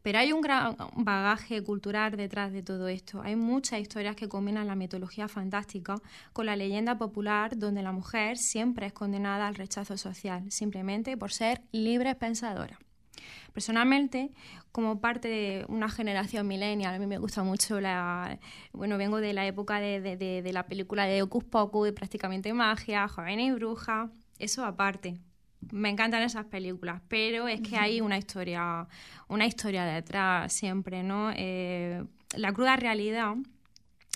[0.02, 3.22] Pero hay un gran bagaje cultural detrás de todo esto.
[3.22, 5.96] Hay muchas historias que combinan la mitología fantástica
[6.32, 11.32] con la leyenda popular donde la mujer siempre es condenada al rechazo social, simplemente por
[11.32, 12.78] ser libre pensadora.
[13.52, 14.30] Personalmente,
[14.70, 18.38] como parte de una generación millennial, a mí me gusta mucho la...
[18.72, 23.40] Bueno, vengo de la época de, la película de Ocus Pocus, de prácticamente magia, joven
[23.40, 25.18] y bruja, eso aparte
[25.72, 28.86] me encantan esas películas, pero es que hay una historia,
[29.28, 31.30] una historia detrás siempre, ¿no?
[31.34, 32.04] Eh,
[32.36, 33.34] la cruda realidad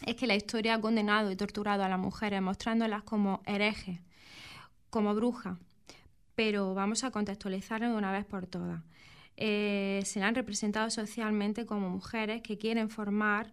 [0.07, 4.01] es que la historia ha condenado y torturado a las mujeres, mostrándolas como herejes,
[4.89, 5.59] como brujas.
[6.35, 8.83] Pero vamos a contextualizarlo de una vez por todas.
[9.37, 13.53] Eh, se han representado socialmente como mujeres que quieren formar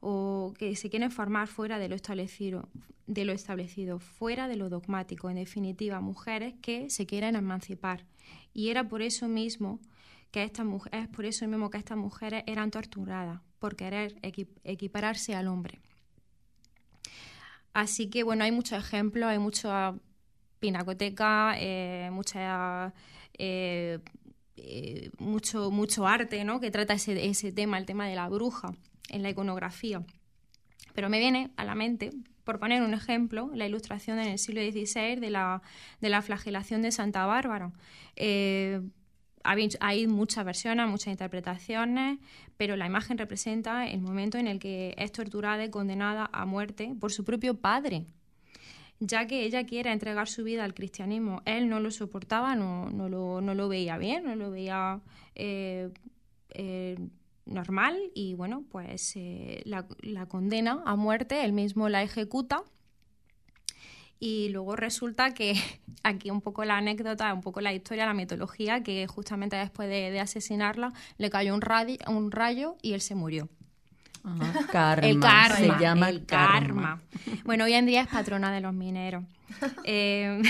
[0.00, 2.68] o que se quieren formar fuera de lo establecido,
[3.06, 8.04] de lo establecido, fuera de lo dogmático, en definitiva, mujeres que se quieren emancipar.
[8.52, 9.80] Y era por eso mismo
[10.30, 15.48] que estas mujeres, por eso mismo que estas mujeres eran torturadas por querer equipararse al
[15.48, 15.80] hombre.
[17.72, 19.94] Así que bueno, hay muchos ejemplos, hay mucha
[20.60, 22.92] pinacoteca, eh, mucha
[23.38, 23.98] eh,
[24.56, 26.60] eh, mucho, mucho arte ¿no?
[26.60, 28.74] que trata ese, ese tema, el tema de la bruja
[29.08, 30.02] en la iconografía.
[30.94, 32.10] Pero me viene a la mente,
[32.44, 35.62] por poner un ejemplo, la ilustración en el siglo XVI de la,
[36.00, 37.72] de la flagelación de Santa Bárbara.
[38.16, 38.80] Eh,
[39.44, 42.18] hay muchas versiones, muchas interpretaciones,
[42.56, 46.94] pero la imagen representa el momento en el que es torturada y condenada a muerte
[46.98, 48.06] por su propio padre,
[49.00, 51.42] ya que ella quiere entregar su vida al cristianismo.
[51.44, 55.00] Él no lo soportaba, no, no, lo, no lo, veía bien, no lo veía
[55.34, 55.90] eh,
[56.50, 56.96] eh,
[57.48, 62.62] normal y bueno, pues eh, la, condena a muerte, él mismo la ejecuta
[64.20, 65.54] y luego resulta que
[66.02, 70.18] aquí un poco la anécdota, un poco la historia, la mitología, que justamente después de,
[70.20, 71.62] asesinarla le cayó un,
[72.08, 73.48] un rayo y él se murió.
[74.72, 75.06] karma.
[75.06, 75.56] El karma.
[75.56, 77.00] Se llama el karma.
[77.44, 79.24] Bueno, hoy en día es patrona de los mineros.
[79.84, 80.42] Eh,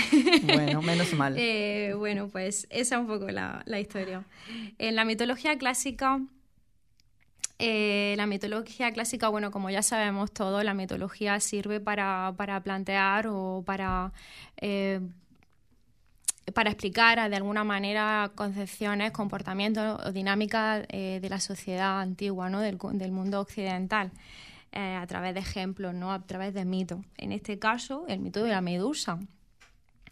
[0.43, 1.33] bueno, menos mal.
[1.37, 4.23] Eh, bueno, pues esa es un poco la, la historia.
[4.77, 6.19] En la mitología clásica
[7.61, 13.63] eh, la mitología clásica, bueno, como ya sabemos todo, la mitología sirve para, plantear o
[13.65, 14.13] para,
[14.61, 15.01] eh,
[16.53, 22.61] para explicar de alguna manera concepciones, comportamientos o dinámicas eh, de la sociedad antigua, ¿no?
[22.61, 24.11] del, del mundo occidental.
[24.71, 26.13] a través de ejemplos, ¿no?
[26.13, 26.99] a través de mitos.
[27.17, 29.19] En este caso, el mito de la medusa.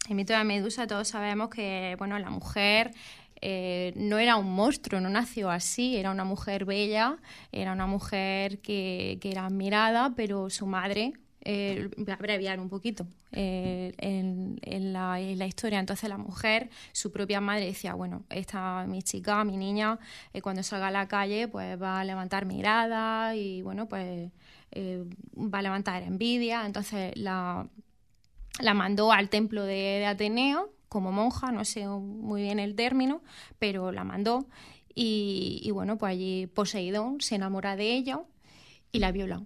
[0.08, 2.92] El mito de la medusa, todos sabemos que bueno, la mujer
[3.40, 7.18] eh, no era un monstruo, no nació así, era una mujer bella,
[7.52, 13.06] era una mujer que, era admirada, pero su madre, eh, voy a abreviar un poquito
[13.32, 15.78] eh, en, la, historia.
[15.78, 19.98] Entonces la mujer, su propia madre decía, bueno, esta mi chica, mi niña,
[20.42, 24.30] cuando salga a la calle, pues va a levantar mirada y bueno, pues
[24.74, 26.66] va a levantar envidia.
[26.66, 27.68] Entonces la,
[28.60, 33.22] la mandó al templo de Ateneo como monja, no sé muy bien el término,
[33.58, 34.46] pero la mandó
[35.00, 38.20] y, bueno, pues allí Poseidón se enamora de ella
[38.90, 39.42] y la viola.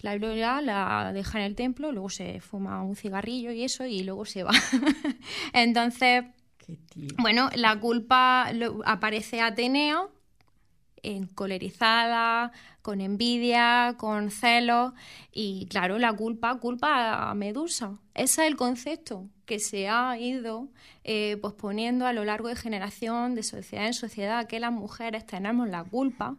[0.00, 4.02] La viola, la deja en el templo, luego se fuma un cigarrillo y eso, y
[4.02, 4.50] luego se va.
[5.52, 6.24] Entonces,
[7.18, 8.50] bueno, la culpa
[8.84, 10.10] aparece Ateneo,
[11.04, 12.50] encolerizada,
[12.86, 14.92] con envidia, con celos
[15.32, 17.98] y claro, la culpa, culpa a Medusa.
[18.14, 20.68] Ese es el concepto que se ha ido
[21.02, 25.68] eh, posponiendo a lo largo de generación, de sociedad en sociedad, que las mujeres tenemos
[25.68, 26.36] la culpa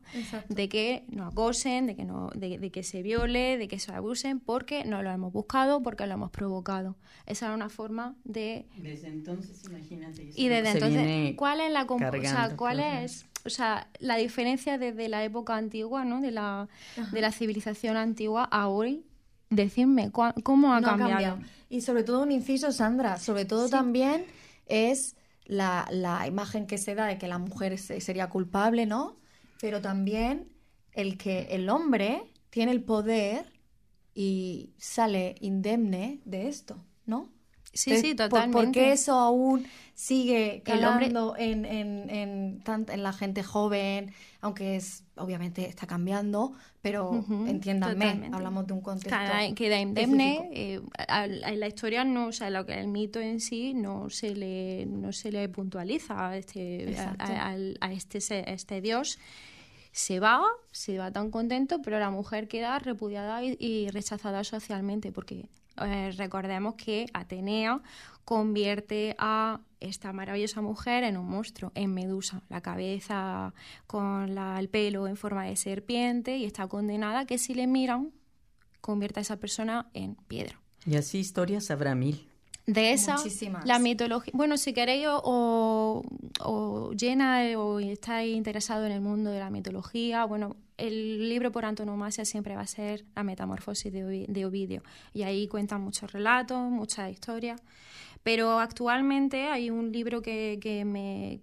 [0.48, 4.40] de que nos acosen, de que, no, de, que se viole, de que se abusen,
[4.40, 6.96] porque no lo hemos buscado, porque lo hemos provocado.
[7.26, 8.66] Esa es una forma de...
[8.78, 10.30] Desde entonces, imagínate.
[10.34, 11.84] Y desde entonces, ¿cuál es la...
[11.84, 16.20] O sea, ¿cuál es o sea, la diferencia desde la época antigua, ¿no?
[16.20, 16.68] De la,
[17.12, 19.06] de la civilización antigua a hoy,
[19.50, 21.40] decirme cómo ha, cambiado?
[21.70, 24.26] Y sobre todo un inciso, Sandra, sobre todo también
[24.66, 29.18] es la, la, imagen que se da de que la mujer sería culpable, ¿no?
[29.60, 30.50] Pero también
[30.94, 33.54] el que el hombre tiene el poder
[34.14, 37.30] y sale indemne de esto, ¿no?
[37.74, 38.58] Sí, sí, totalmente.
[38.58, 44.14] ¿Por, qué eso aún sigue calando en, en, en, en, la gente joven?
[44.42, 49.18] Aunque es obviamente está cambiando, pero entiéndanme, hablamos de un contexto.
[49.56, 50.50] queda indemne.
[50.54, 54.36] Eh, en la historia, no, o sea, lo que el mito en sí no se
[54.36, 59.20] le, no se le puntualiza a este, a, este, este dios
[59.92, 65.50] se va, se va tan contento, pero la mujer queda repudiada y rechazada socialmente porque
[65.82, 67.82] eh, recordemos que Atenea
[68.26, 73.54] convierte a esta maravillosa mujer en un monstruo, en Medusa, la cabeza
[73.86, 78.12] con el pelo en forma de serpiente y está condenada que si le miran
[78.82, 80.60] convierte a esa persona en piedra.
[80.86, 82.28] Y así historias habrá mil
[82.68, 83.16] de esa,
[83.64, 84.34] la mitología.
[84.36, 86.04] Bueno, si queréis o,
[86.42, 91.64] o, llena o estáis interesado en el mundo de la mitología, bueno, el libro por
[91.64, 94.84] antonomasia siempre va a ser La Metamorfosis de Ovidio.
[95.14, 97.62] Y ahí cuentan muchos relatos, muchas historias.
[98.24, 101.42] Pero actualmente hay un libro que, que me,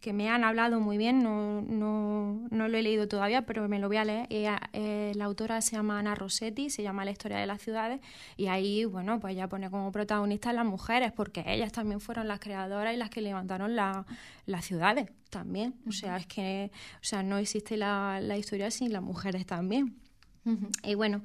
[0.00, 3.78] que me han hablado muy bien, no, no, no, lo he leído todavía, pero me
[3.78, 4.26] lo voy a leer.
[4.30, 8.00] Eh, la autora se llama Ana Rossetti, se llama La historia de las ciudades,
[8.36, 12.40] y ahí, bueno, pues ella pone como protagonistas las mujeres, porque ellas también fueron las
[12.40, 15.74] creadoras y las que levantaron las ciudades también.
[15.86, 19.96] O sea, es que o sea, no existe la, la historia sin las mujeres también.
[20.82, 21.22] Y bueno,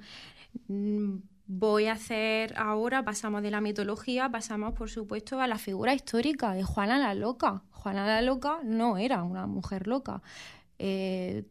[0.68, 5.94] mm, voy a hacer ahora, pasamos de la mitología, pasamos por supuesto a la figura
[5.94, 7.64] histórica de Juana la Loca.
[7.72, 10.22] Juana la Loca no era una mujer loca.
[10.80, 11.46] Eh,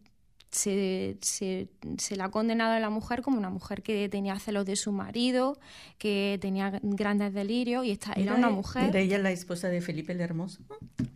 [0.53, 4.67] se, se, se, la ha condenado a la mujer como una mujer que tenía celos
[4.67, 5.59] de su marido,
[5.99, 8.91] que tenía grandes delirios y esta era, una mujer.
[8.91, 10.61] ¿Era ella la esposa de Felipe el Hermoso?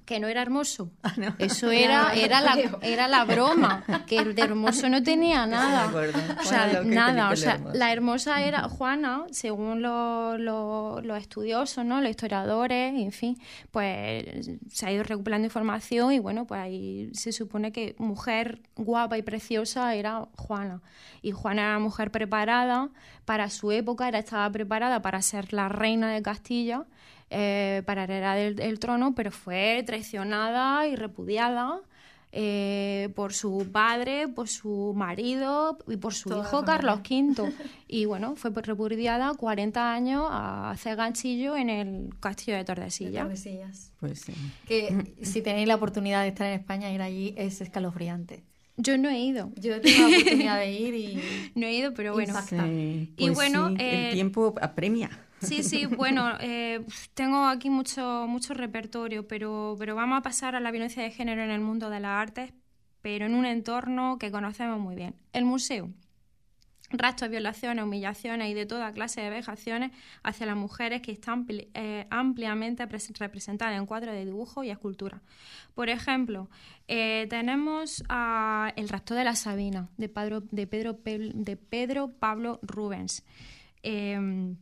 [0.07, 0.91] Que no era hermoso.
[1.03, 5.87] Ah, Eso era, era, la, era la broma, que el de hermoso no tenía nada.
[6.41, 7.31] O sea, nada.
[7.31, 12.01] O sea, la hermosa era Juana, según los, los, estudiosos, ¿no?
[12.01, 13.39] los historiadores, en fin,
[13.71, 19.19] pues se ha ido recopilando información y bueno, pues ahí se supone que mujer guapa
[19.19, 20.81] y preciosa era Juana.
[21.21, 22.89] Y Juana era una mujer preparada
[23.27, 26.87] para su época, era, estaba preparada para ser la reina de Castilla,
[27.29, 31.81] eh, para heredar el, trono, pero fue traicionada y repudiada.
[32.39, 37.51] Eh, por su padre, por su marido y por su hijo Carlos V.
[37.89, 43.23] Y bueno, fue repudiada 40 años a hacer ganchillo en el castillo de Tordesillas.
[43.23, 43.93] Tordesillas.
[44.01, 44.35] Pues sí.
[44.67, 48.43] Que si tenéis la oportunidad de estar en España, ir allí es escalofriante.
[48.77, 49.53] Yo no he ido.
[49.57, 51.51] Yo tengo la oportunidad de ir y...
[51.55, 52.35] No he ido, pero bueno.
[52.51, 53.69] y pues bueno...
[53.69, 55.11] el eh, tiempo apremia.
[55.41, 56.85] Sí, sí, bueno, eh,
[57.15, 61.43] tengo aquí mucho, mucho repertorio, pero, pero vamos a pasar a la violencia de género
[61.43, 62.53] en el mundo de las artes,
[63.03, 65.91] pero en un entorno que conocemos muy bien, el museo
[66.91, 72.07] rastros, violaciones, humillaciones y de toda clase de vejaciones hacia las mujeres que están eh,
[72.11, 75.23] ampliamente representadas en cuadros de dibujo y escultura.
[75.75, 76.49] Por ejemplo,
[76.89, 78.03] eh, tenemos
[78.77, 83.25] El rastro de la Sabina, de Pedro, de Pedro, de Pedro Pablo Rubens.
[83.83, 84.55] Eh,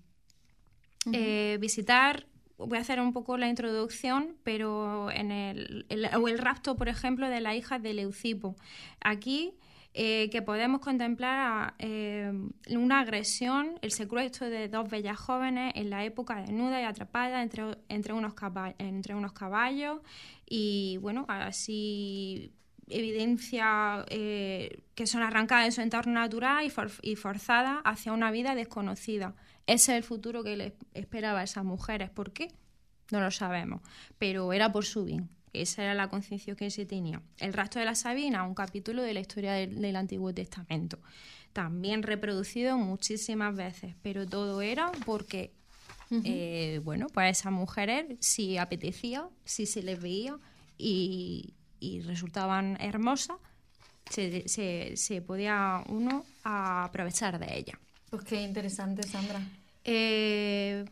[1.60, 6.76] visitar voy a hacer un poco la introducción, pero en el, el, o el rapto,
[6.76, 8.56] por ejemplo, de la hija de Leucipo.
[9.00, 9.54] Aquí
[9.96, 12.33] eh, que podemos contemplar eh,
[12.68, 17.78] una agresión, el secuestro de dos bellas jóvenes en la época desnuda y atrapada entre,
[17.88, 20.00] entre, unos, caballos, entre unos caballos
[20.46, 22.52] y bueno, así
[22.88, 26.72] evidencia eh, que son arrancadas de su entorno natural y,
[27.09, 29.37] y forzadas hacia una vida desconocida.
[29.68, 32.11] Ese es el futuro que les esperaba a esas mujeres.
[32.11, 32.48] ¿Por qué?
[33.12, 33.80] No lo sabemos,
[34.18, 35.30] pero era por su bien.
[35.55, 37.23] Esa era la conciencia que se tenía.
[37.38, 40.98] El rastro de la Sabina, un capítulo de la historia del, Antiguo Testamento.
[41.52, 45.52] También reproducido muchísimas veces, pero todo era porque,
[46.25, 50.37] eh, bueno, pues a esas mujeres si apetecía, si se les veía
[50.77, 51.55] y,
[52.05, 53.37] resultaban hermosas,
[54.11, 57.79] se, se, podía uno aprovechar de ella.
[58.11, 59.40] Pues qué interesante, Sandra.
[59.85, 60.85] Eh,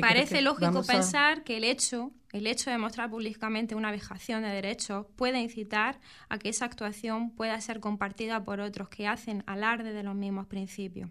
[0.00, 5.06] parece lógico pensar que el hecho, el hecho de mostrar públicamente una vejación de derechos
[5.16, 5.98] puede incitar
[6.28, 10.46] a que esa actuación pueda ser compartida por otros que hacen alarde de los mismos
[10.46, 11.10] principios.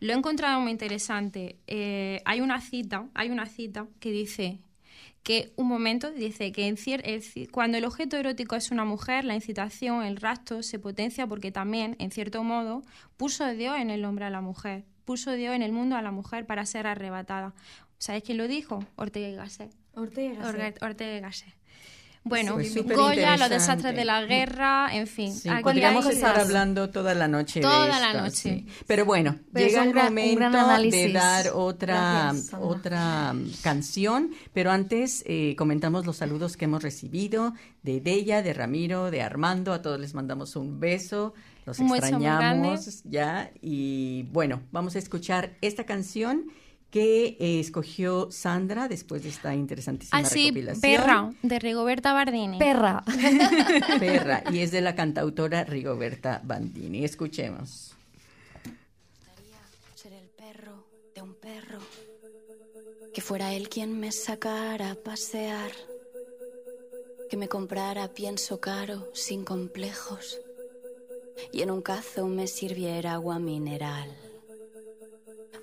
[0.00, 1.58] Lo he encontrado muy interesante.
[1.66, 4.60] Eh, hay una cita, hay una cita que dice
[5.22, 6.76] que un momento dice que en
[7.52, 11.94] cuando el objeto erótico es una mujer, la incitación, el rapto se potencia porque también,
[12.00, 12.82] en cierto modo,
[13.16, 16.10] puso Dios en el hombre a la mujer, puso Dios en el mundo a la
[16.10, 17.54] mujer para ser arrebatada.
[18.02, 18.84] ¿Sabes quién lo dijo?
[18.96, 19.70] Ortega y Gasset.
[19.94, 20.82] Ortega y Gasset.
[20.82, 21.54] Ortega y Gasset.
[22.24, 22.56] Bueno,
[22.96, 25.32] Goya, los desastres de la guerra, en fin.
[25.32, 28.64] Sí, podríamos estar hablando toda la noche toda de la noche.
[28.88, 36.16] Pero bueno, llega el momento de dar otra, otra canción, pero antes eh, comentamos los
[36.16, 40.80] saludos que hemos recibido de Della, de Ramiro, de Armando, a todos les mandamos un
[40.80, 41.34] beso,
[41.66, 46.50] los extrañamos ya y bueno, vamos a escuchar esta canción
[46.92, 52.58] que eh, escogió Sandra después de esta interesantísima ah, sí, Perra, de Rigoberta Bardini.
[52.58, 53.02] Perra.
[53.98, 57.02] Perra, y es de la cantautora Rigoberta Bandini.
[57.02, 57.94] Escuchemos.
[58.66, 59.58] Me gustaría
[59.94, 60.84] ser el perro
[61.14, 61.78] de un perro,
[63.14, 65.72] que fuera él quien me sacara a pasear,
[67.30, 70.38] que me comprara pienso caro, sin complejos,
[71.54, 74.10] y en un cazo me sirviera agua mineral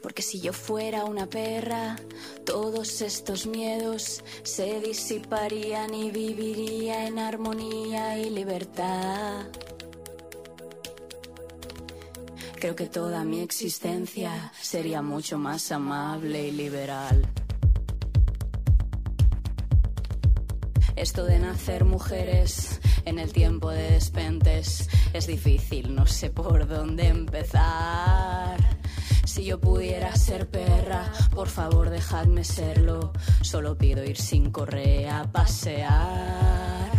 [0.01, 1.97] porque si yo fuera una perra,
[2.45, 9.47] todos estos miedos se disiparían y viviría en armonía y libertad.
[12.59, 17.25] Creo que toda mi existencia sería mucho más amable y liberal.
[20.95, 27.07] Esto de nacer mujeres en el tiempo de despentes es difícil, no sé por dónde
[27.07, 28.78] empezar.
[29.30, 33.13] Si yo pudiera ser perra, por favor dejadme serlo.
[33.43, 36.89] Solo pido ir sin correa a pasear.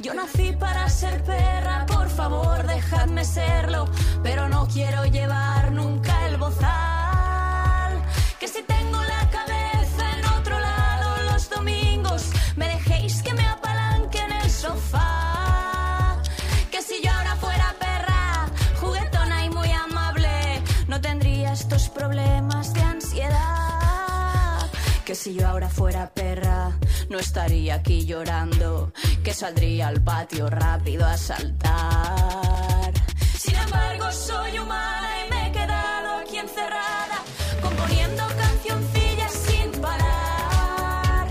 [0.00, 3.88] Yo nací para ser perra, por favor dejadme serlo.
[4.22, 6.15] Pero no quiero llevar nunca
[25.06, 26.72] Que si yo ahora fuera perra,
[27.08, 28.92] no estaría aquí llorando,
[29.22, 32.92] que saldría al patio rápido a saltar.
[33.38, 37.18] Sin embargo, soy humana y me he quedado aquí encerrada,
[37.62, 41.28] componiendo cancioncillas sin parar.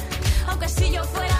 [0.48, 1.35] Aunque si yo fuera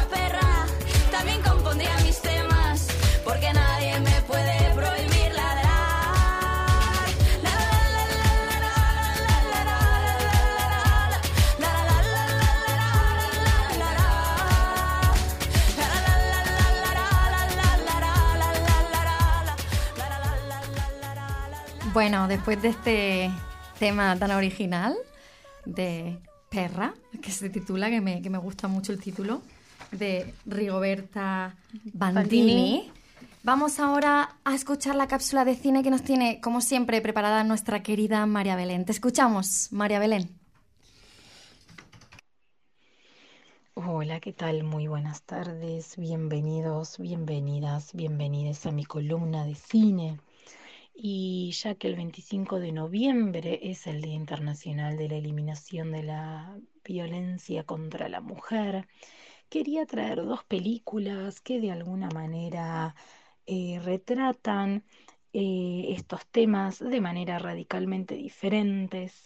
[21.96, 23.32] Bueno, después de este
[23.80, 24.98] tema tan original
[25.66, 26.20] de
[26.50, 29.42] Perra, que se titula, que me, que me gusta mucho el título,
[29.94, 31.56] de Rigoberta
[31.94, 32.92] Bandini.
[33.44, 37.82] Vamos ahora a escuchar la cápsula de cine que nos tiene, como siempre, preparada nuestra
[37.82, 38.84] querida María Belén.
[38.84, 40.38] Te escuchamos, María Belén.
[43.74, 44.66] Hola, ¿qué tal?
[44.66, 50.20] Muy buenas tardes, bienvenidos, bienvenidas, bienvenidas a mi columna de cine
[50.96, 56.04] y ya que el 25 de noviembre es el Día Internacional de la Eliminación de
[56.04, 58.88] la Violencia contra la Mujer,
[59.50, 62.96] quería traer dos películas que de alguna manera
[63.46, 64.84] eh, retratan
[65.34, 69.24] eh, estos temas de manera radicalmente diferentes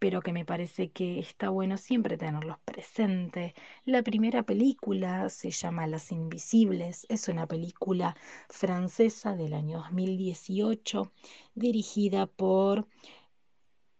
[0.00, 3.52] pero que me parece que está bueno siempre tenerlos presentes.
[3.84, 8.16] La primera película se llama Las Invisibles, es una película
[8.48, 11.12] francesa del año 2018
[11.54, 12.88] dirigida por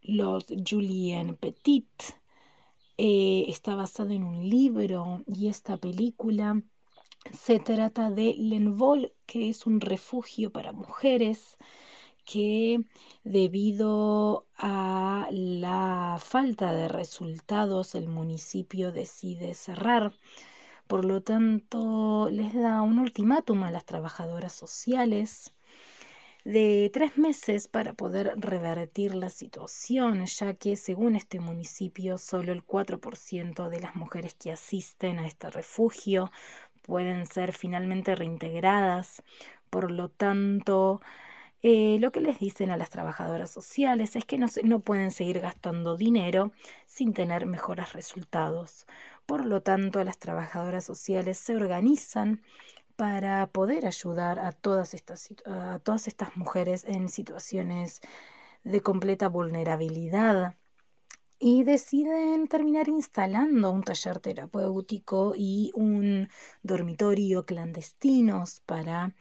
[0.02, 1.90] los Julien Petit.
[2.96, 6.62] Eh, está basada en un libro y esta película
[7.38, 11.58] se trata de L'Envol, que es un refugio para mujeres
[12.30, 12.84] que
[13.24, 20.12] debido a la falta de resultados el municipio decide cerrar.
[20.86, 25.52] Por lo tanto, les da un ultimátum a las trabajadoras sociales
[26.44, 32.64] de tres meses para poder revertir la situación, ya que según este municipio solo el
[32.64, 36.30] 4% de las mujeres que asisten a este refugio
[36.82, 39.22] pueden ser finalmente reintegradas.
[39.68, 41.00] Por lo tanto,
[41.62, 45.96] eh, lo que les dicen a las trabajadoras sociales es que no, pueden seguir gastando
[45.96, 46.52] dinero
[46.86, 48.86] sin tener mejores resultados.
[49.26, 52.42] Por lo tanto, las trabajadoras sociales se organizan
[52.96, 58.00] para poder ayudar a todas estas, a todas estas mujeres en situaciones
[58.64, 60.54] de completa vulnerabilidad
[61.38, 66.28] y deciden terminar instalando un taller terapéutico y un
[66.62, 69.14] dormitorio clandestinos para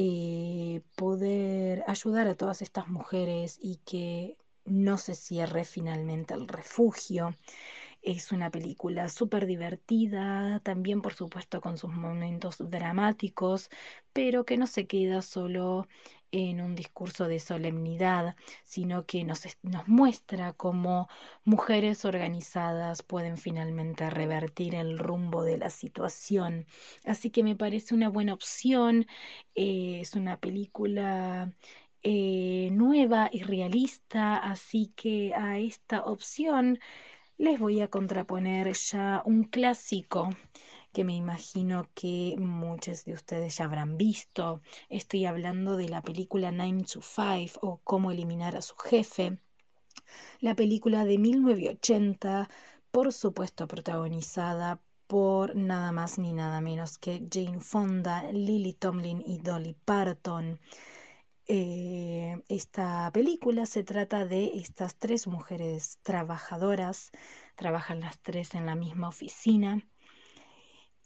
[0.00, 7.36] eh, poder ayudar a todas estas mujeres y que no se cierre finalmente el refugio.
[8.02, 13.70] Es una película súper divertida, también por supuesto con sus momentos dramáticos,
[14.12, 15.88] pero que no se queda solo
[16.32, 19.42] en un discurso de solemnidad, sino que nos,
[19.86, 21.08] muestra cómo
[21.44, 26.66] mujeres organizadas pueden finalmente revertir el rumbo de la situación.
[27.04, 29.06] Así que me parece una buena opción.
[29.54, 31.52] Eh, es una película
[32.02, 36.78] eh, nueva y realista, así que a esta opción
[37.38, 40.30] les voy a contraponer ya un clásico
[40.98, 44.62] que me imagino que muchos de ustedes ya habrán visto.
[44.88, 49.38] Estoy hablando de la película Nine to Five o Cómo eliminar a su jefe.
[50.40, 52.50] La película de 1980,
[52.90, 59.38] por supuesto protagonizada por nada más ni nada menos que Jane Fonda, Lily Tomlin y
[59.38, 60.58] Dolly Parton.
[61.46, 67.12] Eh, esta película se trata de estas tres mujeres trabajadoras,
[67.54, 69.80] trabajan las tres en la misma oficina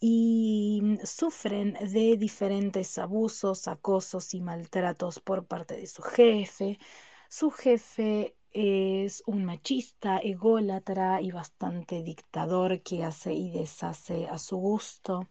[0.05, 6.81] y sufren de diferentes abusos, acosos y maltratos por parte de su jefe.
[7.29, 14.57] Su jefe es un machista, ególatra y bastante dictador que hace y deshace a su
[14.57, 15.29] gusto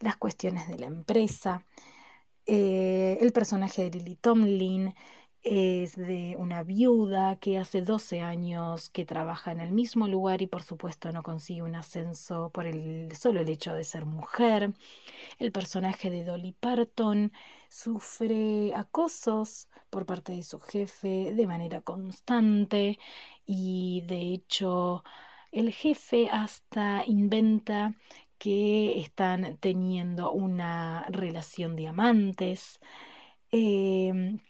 [0.00, 1.66] las cuestiones de la empresa.
[2.46, 4.94] Eh, el personaje de Lily Tomlin
[5.42, 10.46] es de una viuda que hace 12 años que trabaja en el mismo lugar y
[10.46, 14.72] por supuesto no consigue un ascenso por el solo el hecho de ser mujer.
[15.38, 17.32] El personaje de Dolly Parton
[17.68, 22.98] sufre acosos por parte de su jefe de manera constante
[23.46, 25.04] y de hecho
[25.52, 27.94] el jefe hasta inventa
[28.38, 32.80] que están teniendo una relación de amantes.
[33.50, 34.40] Em,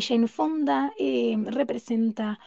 [0.00, 2.38] Jane Fonda em, representa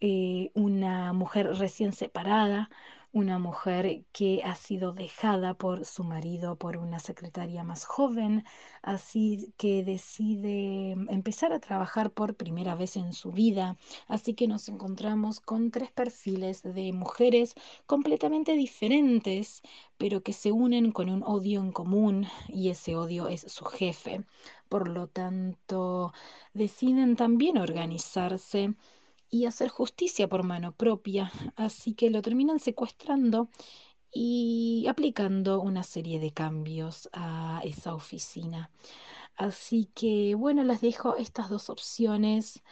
[0.00, 2.70] eh, una mujer recién separada
[3.12, 8.44] una mujer que ha sido dejada por su marido por una secretaria más joven,
[8.82, 13.76] así que decide empezar a trabajar por primera vez en su vida.
[14.08, 17.54] Así que nos encontramos con tres perfiles de mujeres
[17.86, 19.62] completamente diferentes,
[19.98, 24.24] pero que se unen con un odio en común y ese odio es su jefe.
[24.68, 26.14] Por lo tanto,
[26.54, 28.74] deciden también organizarse
[29.32, 33.48] y hacer justicia por mano propia, así que lo terminan secuestrando
[34.12, 38.70] y aplicando una serie de cambios a esa oficina.
[39.36, 42.62] Así que bueno, les dejo estas dos opciones.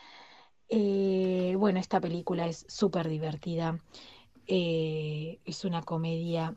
[0.69, 3.81] Eh, bueno, esta película es súper divertida.
[4.47, 6.57] Eh, es una comedia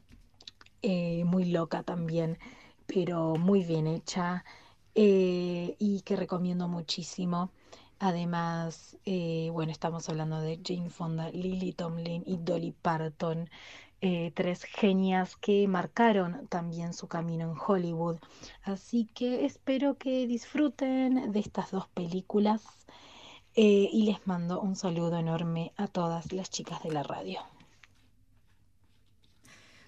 [0.82, 2.40] eh, muy loca también,
[2.88, 4.44] pero muy bien hecha
[4.96, 7.52] y que recomiendo muchísimo.
[8.06, 13.50] Además, eh, bueno, estamos hablando de Jane Fonda, Lily Tomlin y Dolly Parton,
[14.02, 18.18] eh, tres genias que marcaron también su camino en Hollywood.
[18.64, 22.86] Así que espero que disfruten de estas dos películas
[23.56, 27.53] eh, y les mando un saludo enorme a todas las chicas de la radio.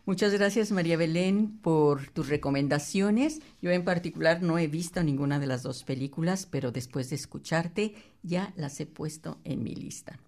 [0.08, 3.41] Muchas gracias María Belén por tus recomendaciones.
[3.60, 7.95] Yo en particular no he visto ninguna de las dos películas, pero después de escucharte
[8.22, 10.20] ya las he puesto en mi lista.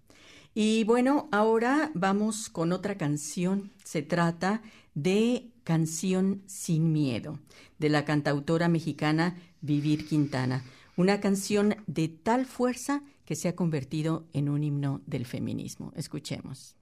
[0.55, 3.69] Y bueno, ahora vamos con otra canción.
[3.83, 4.63] Se trata
[4.95, 7.37] de Canción sin Miedo,
[7.77, 10.63] de la cantautora mexicana Vivir Quintana.
[10.95, 15.93] Una canción de tal fuerza que se ha convertido en un himno del feminismo.
[15.95, 16.77] Escuchemos.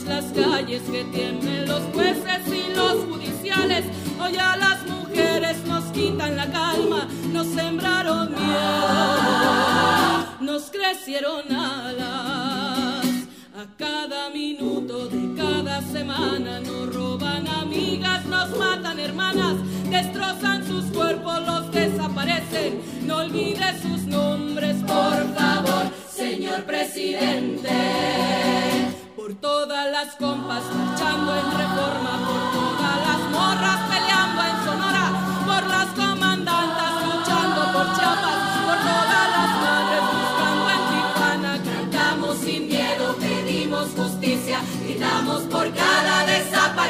[0.00, 1.61] Las calles, que tiemblen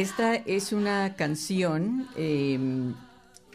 [0.00, 2.94] Esta es una canción em,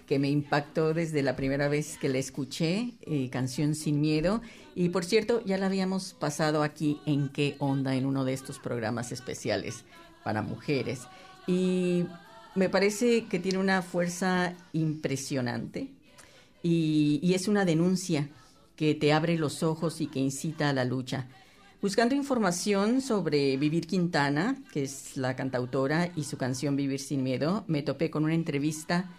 [0.05, 4.43] que me impactó desde la primera vez que la escuché, eh, Canción Sin Miedo.
[4.75, 8.59] Y por cierto, ya la habíamos pasado aquí en qué onda en uno de estos
[8.59, 9.85] programas especiales
[10.23, 11.07] para mujeres.
[11.47, 12.05] Y
[12.53, 15.89] me parece que tiene una fuerza impresionante
[16.61, 18.29] y es una denuncia
[18.75, 21.27] que te abre los ojos y que incita a la lucha.
[21.85, 27.63] Buscando información sobre Vivir Quintana, que es la cantautora, y su canción Vivir sin Miedo,
[27.67, 29.11] me topé con una entrevista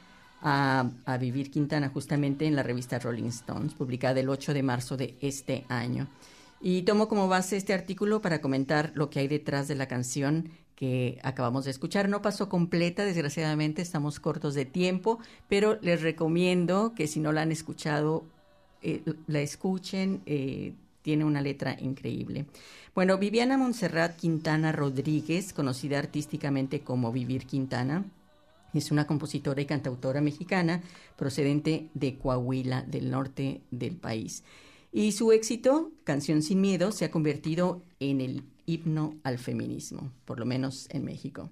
[0.43, 0.91] a,
[1.21, 5.65] Vivir Quintana justamente en la revista Rolling Stones, publicada el 8 de marzo de este
[5.69, 6.09] año.
[6.61, 10.51] Y tomo como base este artículo para comentar lo que hay detrás de la canción
[10.75, 12.09] que acabamos de escuchar.
[12.09, 17.43] No pasó completa, desgraciadamente, estamos cortos de tiempo, pero les recomiendo que si no la
[17.43, 18.25] han escuchado,
[18.83, 20.21] eh, la escuchen.
[20.27, 20.75] Eh,
[21.07, 22.47] tiene una letra increíble.
[22.93, 28.05] Bueno, Viviana Montserrat Quintana Rodríguez, conocida artísticamente como Vivir Quintana,
[28.75, 30.83] es una compositora y cantautora mexicana
[31.15, 34.43] procedente de Coahuila, del norte del país.
[34.91, 40.41] Y su éxito, Canción sin Miedo, se ha convertido en el himno al feminismo, por
[40.41, 41.51] lo menos en México.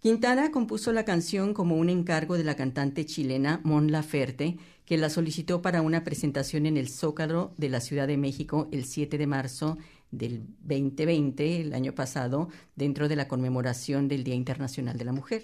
[0.00, 5.10] Quintana compuso la canción como un encargo de la cantante chilena Mon Laferte, que la
[5.10, 9.26] solicitó para una presentación en el Zócalo de la Ciudad de México el 7 de
[9.26, 9.78] marzo
[10.10, 15.42] del 2020, el año pasado, dentro de la conmemoración del Día Internacional de la Mujer.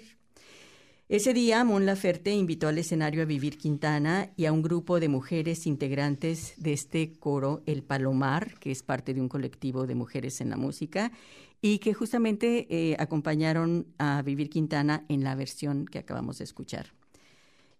[1.09, 5.09] Ese día, Mon Laferte invitó al escenario a Vivir Quintana y a un grupo de
[5.09, 10.39] mujeres integrantes de este coro El Palomar, que es parte de un colectivo de mujeres
[10.39, 11.11] en la música,
[11.65, 16.87] y que justamente eh, acompañaron a Vivir Quintana en la versión que acabamos de escuchar.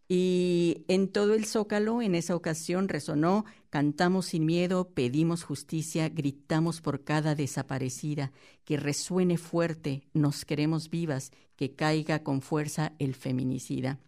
[0.07, 6.79] Y en todo el zócalo en esa ocasión resonó, cantamos sin miedo, pedimos justicia, gritamos
[6.79, 8.31] por cada desaparecida,
[8.63, 13.99] que resuene fuerte, nos queremos vivas, que caiga con fuerza el feminicida.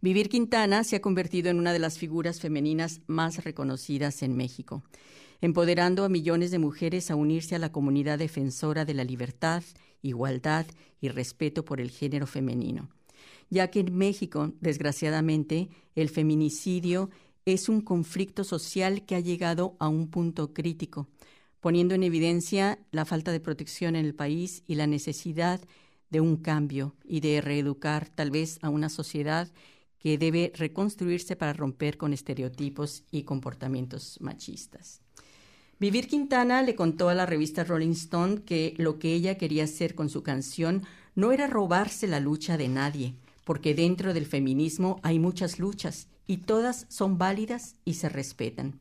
[0.00, 4.84] Vivir Quintana se ha convertido en una de las figuras femeninas más reconocidas en México,
[5.40, 9.62] empoderando a millones de mujeres a unirse a la comunidad defensora de la libertad,
[10.02, 10.66] igualdad
[11.00, 12.88] y respeto por el género femenino
[13.50, 17.10] ya que en México, desgraciadamente, el feminicidio
[17.44, 21.08] es un conflicto social que ha llegado a un punto crítico,
[21.60, 25.60] poniendo en evidencia la falta de protección en el país y la necesidad
[26.10, 29.52] de un cambio y de reeducar tal vez a una sociedad
[29.98, 35.02] que debe reconstruirse para romper con estereotipos y comportamientos machistas.
[35.80, 39.94] Vivir Quintana le contó a la revista Rolling Stone que lo que ella quería hacer
[39.94, 40.82] con su canción
[41.14, 43.14] no era robarse la lucha de nadie,
[43.44, 48.78] porque dentro del feminismo hay muchas luchas y todas son válidas y se respetan,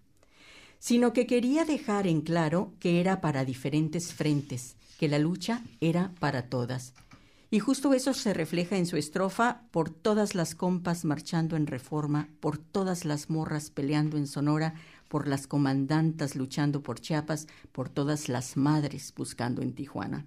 [0.78, 6.12] sino que quería dejar en claro que era para diferentes frentes, que la lucha era
[6.20, 6.94] para todas.
[7.50, 12.28] Y justo eso se refleja en su estrofa por todas las compas marchando en reforma,
[12.42, 14.76] por todas las morras peleando en Sonora,
[15.10, 20.26] por las comandantas luchando por Chiapas, por todas las madres buscando en Tijuana.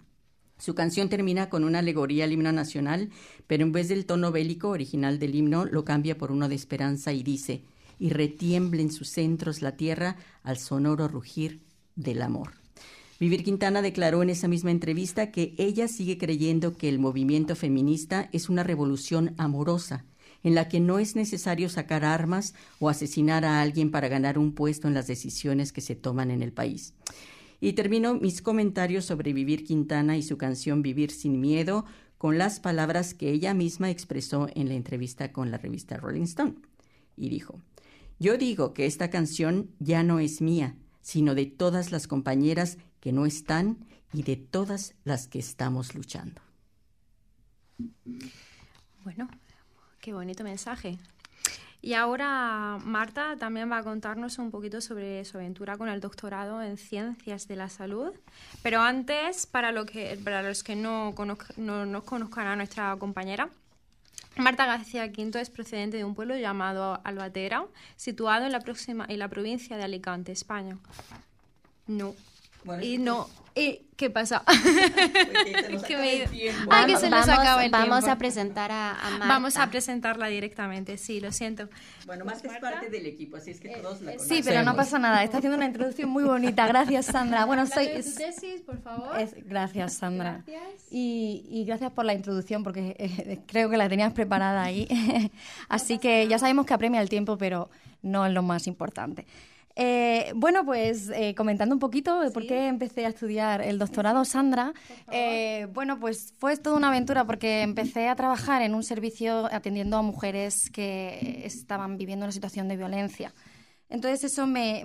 [0.58, 3.08] Su canción termina con una alegoría al himno nacional,
[3.46, 7.12] pero en vez del tono bélico original del himno lo cambia por uno de esperanza
[7.12, 7.64] y dice,
[7.98, 11.62] y retiemble en sus centros la tierra al sonoro rugir
[11.96, 12.52] del amor.
[13.18, 18.28] Vivir Quintana declaró en esa misma entrevista que ella sigue creyendo que el movimiento feminista
[18.32, 20.04] es una revolución amorosa,
[20.42, 24.52] en la que no es necesario sacar armas o asesinar a alguien para ganar un
[24.52, 26.94] puesto en las decisiones que se toman en el país.
[27.60, 31.84] Y termino mis comentarios sobre Vivir Quintana y su canción Vivir sin Miedo
[32.18, 36.54] con las palabras que ella misma expresó en la entrevista con la revista Rolling Stone.
[37.16, 37.60] Y dijo,
[38.18, 43.12] yo digo que esta canción ya no es mía, sino de todas las compañeras que
[43.12, 43.78] no están
[44.12, 46.40] y de todas las que estamos luchando.
[49.04, 49.28] Bueno,
[50.02, 50.98] qué bonito mensaje.
[51.80, 56.62] Y ahora Marta también va a contarnos un poquito sobre su aventura con el doctorado
[56.62, 58.12] en Ciencias de la Salud.
[58.62, 61.14] Pero antes, para, que, para los que no,
[61.56, 63.48] no, conozcan a nuestra compañera,
[64.36, 67.64] Marta García Quinto es procedente de un pueblo llamado Albatera,
[67.96, 70.78] situado en la, próxima, en la provincia de Alicante, España.
[71.86, 72.14] No.
[72.80, 74.42] Y no, ¿Y qué pasa?
[74.48, 76.24] es que me...
[76.70, 79.26] Ah, que se nos vamos, acaba el Vamos a presentar a, Marta.
[79.26, 81.68] Vamos a presentarla directamente, sí, lo siento.
[82.06, 84.36] Bueno, Marta es parte del equipo, así es que todos la conocen.
[84.36, 86.66] Sí, pero no pasa nada, está haciendo una introducción muy bonita.
[86.66, 87.46] Gracias, Sandra.
[87.52, 87.88] Bueno, soy...
[87.88, 89.10] Tu tesis, por favor.
[89.44, 90.42] gracias, Sandra.
[90.46, 90.86] Gracias.
[90.90, 94.88] Y, y, gracias por la introducción, porque eh, creo que la tenías preparada ahí.
[95.68, 97.68] así que ya sabemos que apremia el tiempo, pero
[98.00, 99.26] no es lo más importante.
[99.74, 104.24] Eh, bueno, pues eh, comentando un poquito de por qué empecé a estudiar el doctorado,
[104.24, 104.72] Sandra.
[105.10, 109.96] Eh, bueno, pues fue toda una aventura porque empecé a trabajar en un servicio atendiendo
[109.96, 113.34] a mujeres que estaban viviendo una situación de violencia.
[113.88, 114.84] Entonces eso me,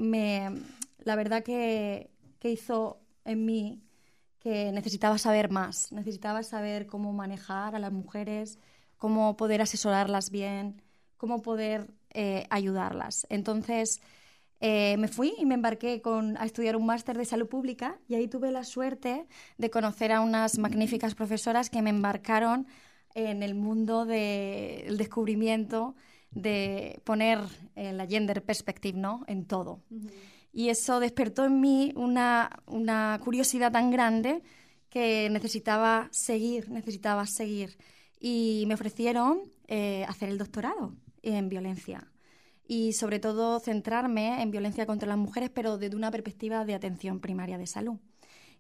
[1.03, 2.09] la verdad que,
[2.39, 3.81] que hizo en mí
[4.39, 8.59] que necesitaba saber más, necesitaba saber cómo manejar a las mujeres,
[8.95, 10.81] cómo poder asesorarlas bien,
[11.17, 11.87] cómo poder
[12.49, 13.27] ayudarlas.
[13.29, 14.01] Entonces,
[14.59, 16.01] eh, me fui y me embarqué
[16.37, 19.27] a estudiar un máster de salud pública y ahí tuve la suerte
[19.57, 22.67] de conocer a unas magníficas profesoras que me embarcaron
[23.13, 25.95] en el mundo del descubrimiento
[26.31, 27.39] de poner
[27.75, 29.23] eh, la gender perspective ¿no?
[29.27, 29.81] en todo.
[30.51, 32.49] Y eso despertó en mí una,
[33.23, 34.41] curiosidad tan grande
[34.89, 37.77] que necesitaba seguir, necesitaba seguir.
[38.19, 42.07] Y me ofrecieron eh, hacer el doctorado en violencia
[42.67, 47.19] y sobre todo centrarme en violencia contra las mujeres, pero desde una perspectiva de atención
[47.19, 47.97] primaria de salud.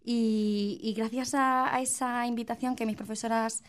[0.09, 3.61] Y, gracias a, esa invitación que mis profesoras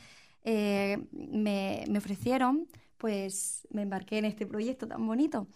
[0.44, 5.48] eh, me, ofrecieron, pues me embarqué en este proyecto tan bonito,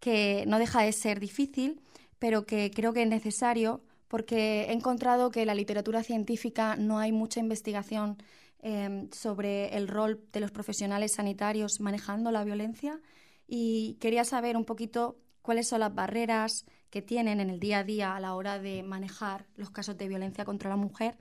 [0.00, 1.80] que no deja de ser difícil,
[2.18, 6.98] pero que creo que es necesario porque he encontrado que en la literatura científica no
[6.98, 8.18] hay mucha investigación
[8.60, 13.00] eh, sobre el rol de los profesionales sanitarios manejando la violencia
[13.48, 17.84] y quería saber un poquito cuáles son las barreras que tienen en el día a
[17.84, 21.16] día a la hora de manejar los casos de violencia contra la mujer.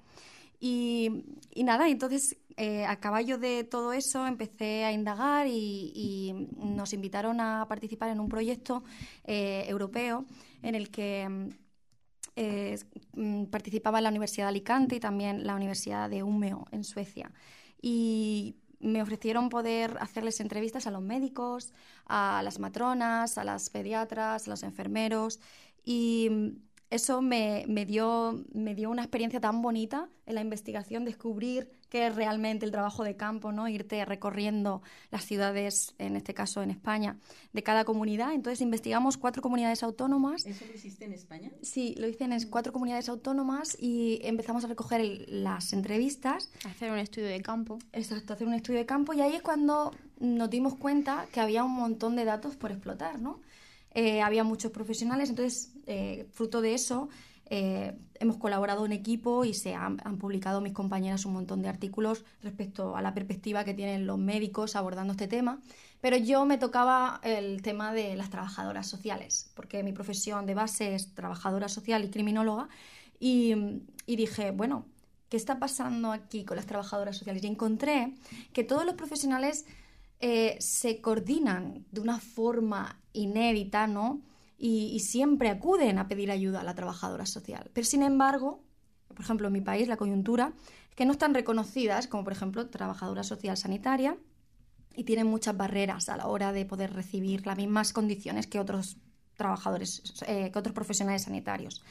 [0.60, 1.24] Y,
[1.56, 7.66] nada, entonces eh, a caballo de todo eso empecé a indagar y, nos invitaron a
[7.70, 8.84] participar en un proyecto
[9.24, 10.26] eh, europeo
[10.62, 11.50] en el que
[12.36, 12.78] eh,
[13.14, 17.32] mm, participaba la Universidad de Alicante y también la Universidad de Umeå en Suecia.
[17.82, 21.74] Y me ofrecieron poder hacerles entrevistas a los médicos,
[22.06, 25.40] a las matronas, a las pediatras, a los enfermeros.
[25.84, 26.30] Y
[26.90, 32.16] eso me, dio, me dio una experiencia tan bonita en la investigación, descubrir qué es
[32.16, 33.68] realmente el trabajo de campo, ¿no?
[33.68, 34.82] irte recorriendo
[35.12, 37.18] las ciudades, en este caso en España,
[37.54, 38.34] de cada comunidad.
[38.34, 40.46] Entonces investigamos cuatro comunidades autónomas.
[40.46, 41.52] ¿Eso lo hiciste en España?
[41.62, 46.50] Sí, lo hice en cuatro comunidades autónomas y empezamos a recoger las entrevistas.
[46.66, 47.80] Hacer un estudio de campo.
[47.94, 51.64] Exacto, hacer un estudio de campo y ahí es cuando nos dimos cuenta que había
[51.64, 53.40] un montón de datos por explotar, ¿no?
[53.94, 57.10] Eh, había muchos profesionales, entonces, eh, fruto de eso,
[57.50, 62.26] eh, hemos colaborado en equipo y se han, publicado mis compañeras un montón de artículos
[62.42, 65.60] respecto a la perspectiva que tienen los médicos abordando este tema.
[66.02, 70.96] Pero yo me tocaba el tema de las trabajadoras sociales, porque mi profesión de base
[70.96, 72.70] es trabajadora social y criminóloga.
[73.20, 73.56] Y,
[74.06, 74.86] dije, bueno,
[75.30, 77.44] ¿qué está pasando aquí con las trabajadoras sociales?
[77.44, 78.14] Y encontré
[78.54, 79.66] que todos los profesionales
[80.20, 84.22] eh, se coordinan de una forma inédita, ¿no?
[84.58, 87.70] Y, siempre acuden a pedir ayuda a la trabajadora social.
[87.74, 88.64] Pero sin embargo,
[89.08, 90.54] por ejemplo, en mi país, la coyuntura,
[90.90, 94.18] es que no están reconocidas como, por ejemplo, trabajadora social sanitaria
[94.96, 98.98] y tienen muchas barreras a la hora de poder recibir las mismas condiciones que otros
[99.36, 101.84] trabajadores, eh, que otros profesionales sanitarios.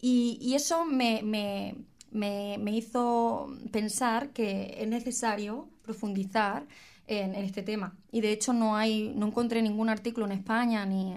[0.00, 6.66] Y, eso me, me, hizo pensar que es necesario profundizar
[7.06, 7.96] en, este tema.
[8.10, 11.14] Y de hecho no hay, no encontré ningún artículo en España ni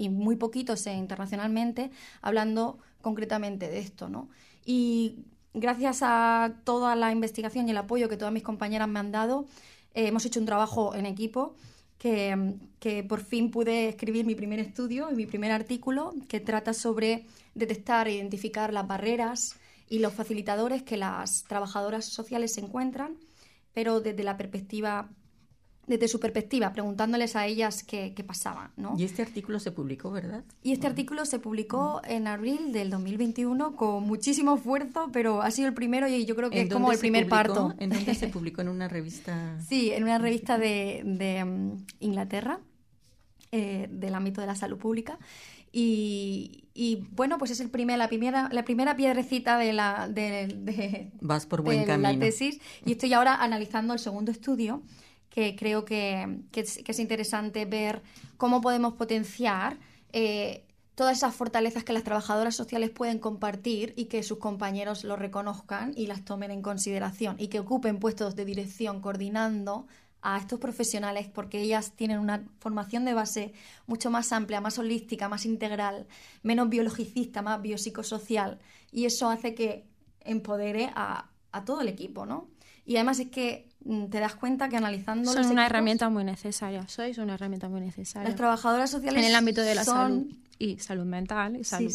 [0.00, 1.90] y muy poquitos internacionalmente
[2.22, 4.30] hablando concretamente de esto, ¿no?
[4.64, 9.12] Y gracias a toda la investigación y el apoyo que todas mis compañeras me han
[9.12, 9.46] dado,
[9.94, 11.54] eh, hemos hecho un trabajo en equipo
[11.98, 16.72] que, que, por fin pude escribir mi primer estudio y mi primer artículo que trata
[16.72, 19.56] sobre detectar e identificar las barreras
[19.88, 23.18] y los facilitadores que las trabajadoras sociales encuentran,
[23.74, 25.10] pero desde la perspectiva
[25.90, 28.70] desde su perspectiva, preguntándoles a ellas qué, qué pasaba.
[28.76, 28.94] ¿no?
[28.96, 30.44] Y este artículo se publicó, ¿verdad?
[30.62, 35.66] Y este artículo se publicó en abril del 2021 con muchísimo esfuerzo, pero ha sido
[35.66, 37.74] el primero y yo creo que es como el primer parto.
[37.78, 38.60] ¿En dónde se publicó?
[38.62, 39.58] ¿En una revista?
[39.68, 42.60] Sí, en una revista de, de um, Inglaterra,
[43.50, 45.18] eh, del ámbito de la salud pública.
[45.72, 51.10] Y, y, bueno, pues es el primer, la, primera, la primera piedrecita de la, de,
[51.20, 52.12] Vas por buen camino.
[52.12, 52.60] la tesis.
[52.86, 54.82] Y estoy ahora analizando el segundo estudio,
[55.30, 58.02] que creo que, es, interesante ver
[58.36, 59.78] cómo podemos potenciar
[60.12, 60.64] eh,
[60.96, 65.94] todas esas fortalezas que las trabajadoras sociales pueden compartir y que sus compañeros lo reconozcan
[65.96, 69.86] y las tomen en consideración y que ocupen puestos de dirección coordinando
[70.20, 73.54] a estos profesionales porque ellas tienen una formación de base
[73.86, 76.06] mucho más amplia, más holística, más integral,
[76.42, 78.58] menos biologicista, más biopsicosocial
[78.92, 79.86] y eso hace que
[80.20, 81.30] empodere a
[81.64, 82.48] todo el equipo, ¿no?
[82.90, 86.88] Y además es que mm, te das cuenta que analizando son una herramienta muy necesaria
[86.88, 90.26] sois una herramienta muy necesaria las trabajadoras sociales en el ámbito de la salud
[90.58, 91.94] y salud mental y salud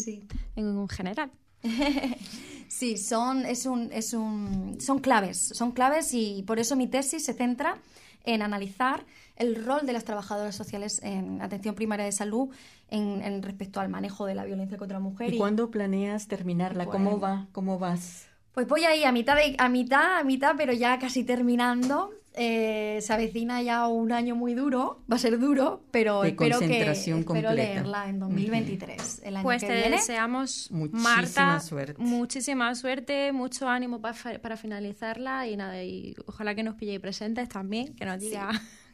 [0.56, 1.30] en general
[2.68, 7.26] sí son es un, es un son claves son claves y por eso mi tesis
[7.26, 7.76] se centra
[8.24, 9.04] en analizar
[9.36, 12.48] el rol de las trabajadoras sociales en atención primaria de salud
[12.88, 15.34] en, respecto al manejo de la violencia contra la mujer.
[15.34, 16.86] ¿Y, cuándo planeas terminarla?
[16.86, 17.46] ¿Cómo va?
[17.52, 18.28] ¿Cómo vas?
[18.56, 22.14] Pues voy ahí a mitad, a mitad, a mitad, pero ya casi terminando.
[22.32, 26.90] Eh, se avecina ya un año muy duro, va a ser duro, pero espero, que,
[26.90, 29.20] espero leerla en 2023.
[29.24, 29.96] El año pues que te viene.
[29.96, 32.02] deseamos, Marta, suerte.
[32.02, 37.50] muchísima suerte, mucho ánimo para, para finalizarla y nada, y ojalá que nos pilléis presentes
[37.50, 38.48] también, que nos diga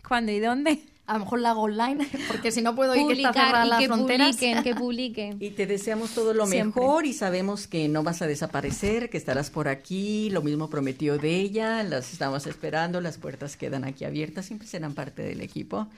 [0.07, 3.13] cuándo y dónde a lo mejor la hago online, porque si no puedo ir que
[3.15, 4.37] está cerrada las fronteras.
[4.37, 5.37] Publiquen, que publiquen.
[5.41, 9.51] Y te deseamos todo lo mejor y sabemos que no vas a desaparecer, que estarás
[9.51, 14.47] por aquí, lo mismo prometió de ella, las estamos esperando, las puertas quedan aquí abiertas,
[14.47, 15.89] siempre serán parte del equipo.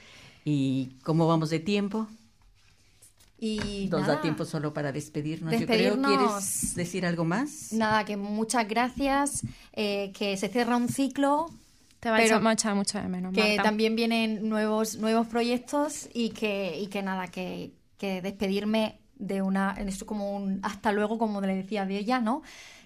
[0.44, 2.07] ¿Y cómo vamos de tiempo?
[3.38, 6.11] Y Nos da tiempo solo para despedirnos, despedirnos.
[6.11, 6.28] Yo creo.
[6.28, 7.72] ¿Quieres decir algo más?
[7.72, 9.42] Nada, que muchas gracias,
[9.74, 11.50] eh, que se cierra un ciclo,
[12.05, 13.32] te va a echar mucho de menos.
[13.32, 19.40] Que también vienen nuevos, nuevos proyectos y que, y que nada, que, que despedirme de
[19.40, 19.74] una.
[19.78, 22.42] Es como un hasta luego, como le decía de ella, ¿no?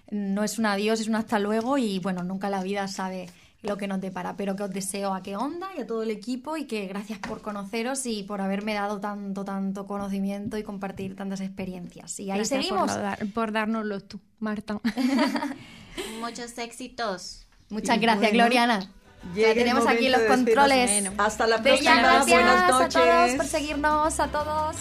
[0.09, 3.29] No es un adiós, es un hasta luego y bueno, nunca la vida sabe
[3.61, 6.11] lo que nos depara, pero que os deseo a qué onda y a todo el
[6.11, 11.17] equipo y que gracias por conoceros y por haberme dado tanto, tanto conocimiento y compartir
[11.17, 12.21] tantas experiencias.
[12.21, 12.89] Y ahí seguimos.
[12.93, 14.79] Por, por dárnoslo tú, Marta.
[16.21, 17.45] Muchos éxitos.
[17.69, 18.89] Muchas gracias, Gloriana
[19.35, 21.09] ya tenemos aquí los controles.
[21.17, 21.95] Hasta la próxima.
[21.95, 22.95] Gracias Buenas noches.
[22.95, 24.75] a todos por seguirnos, a todos.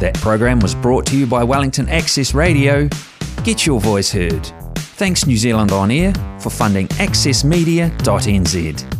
[0.00, 2.88] That program was brought to you by Wellington Access Radio.
[3.44, 4.44] Get your voice heard.
[4.96, 8.99] Thanks New Zealand On Air for funding accessmedia.nz.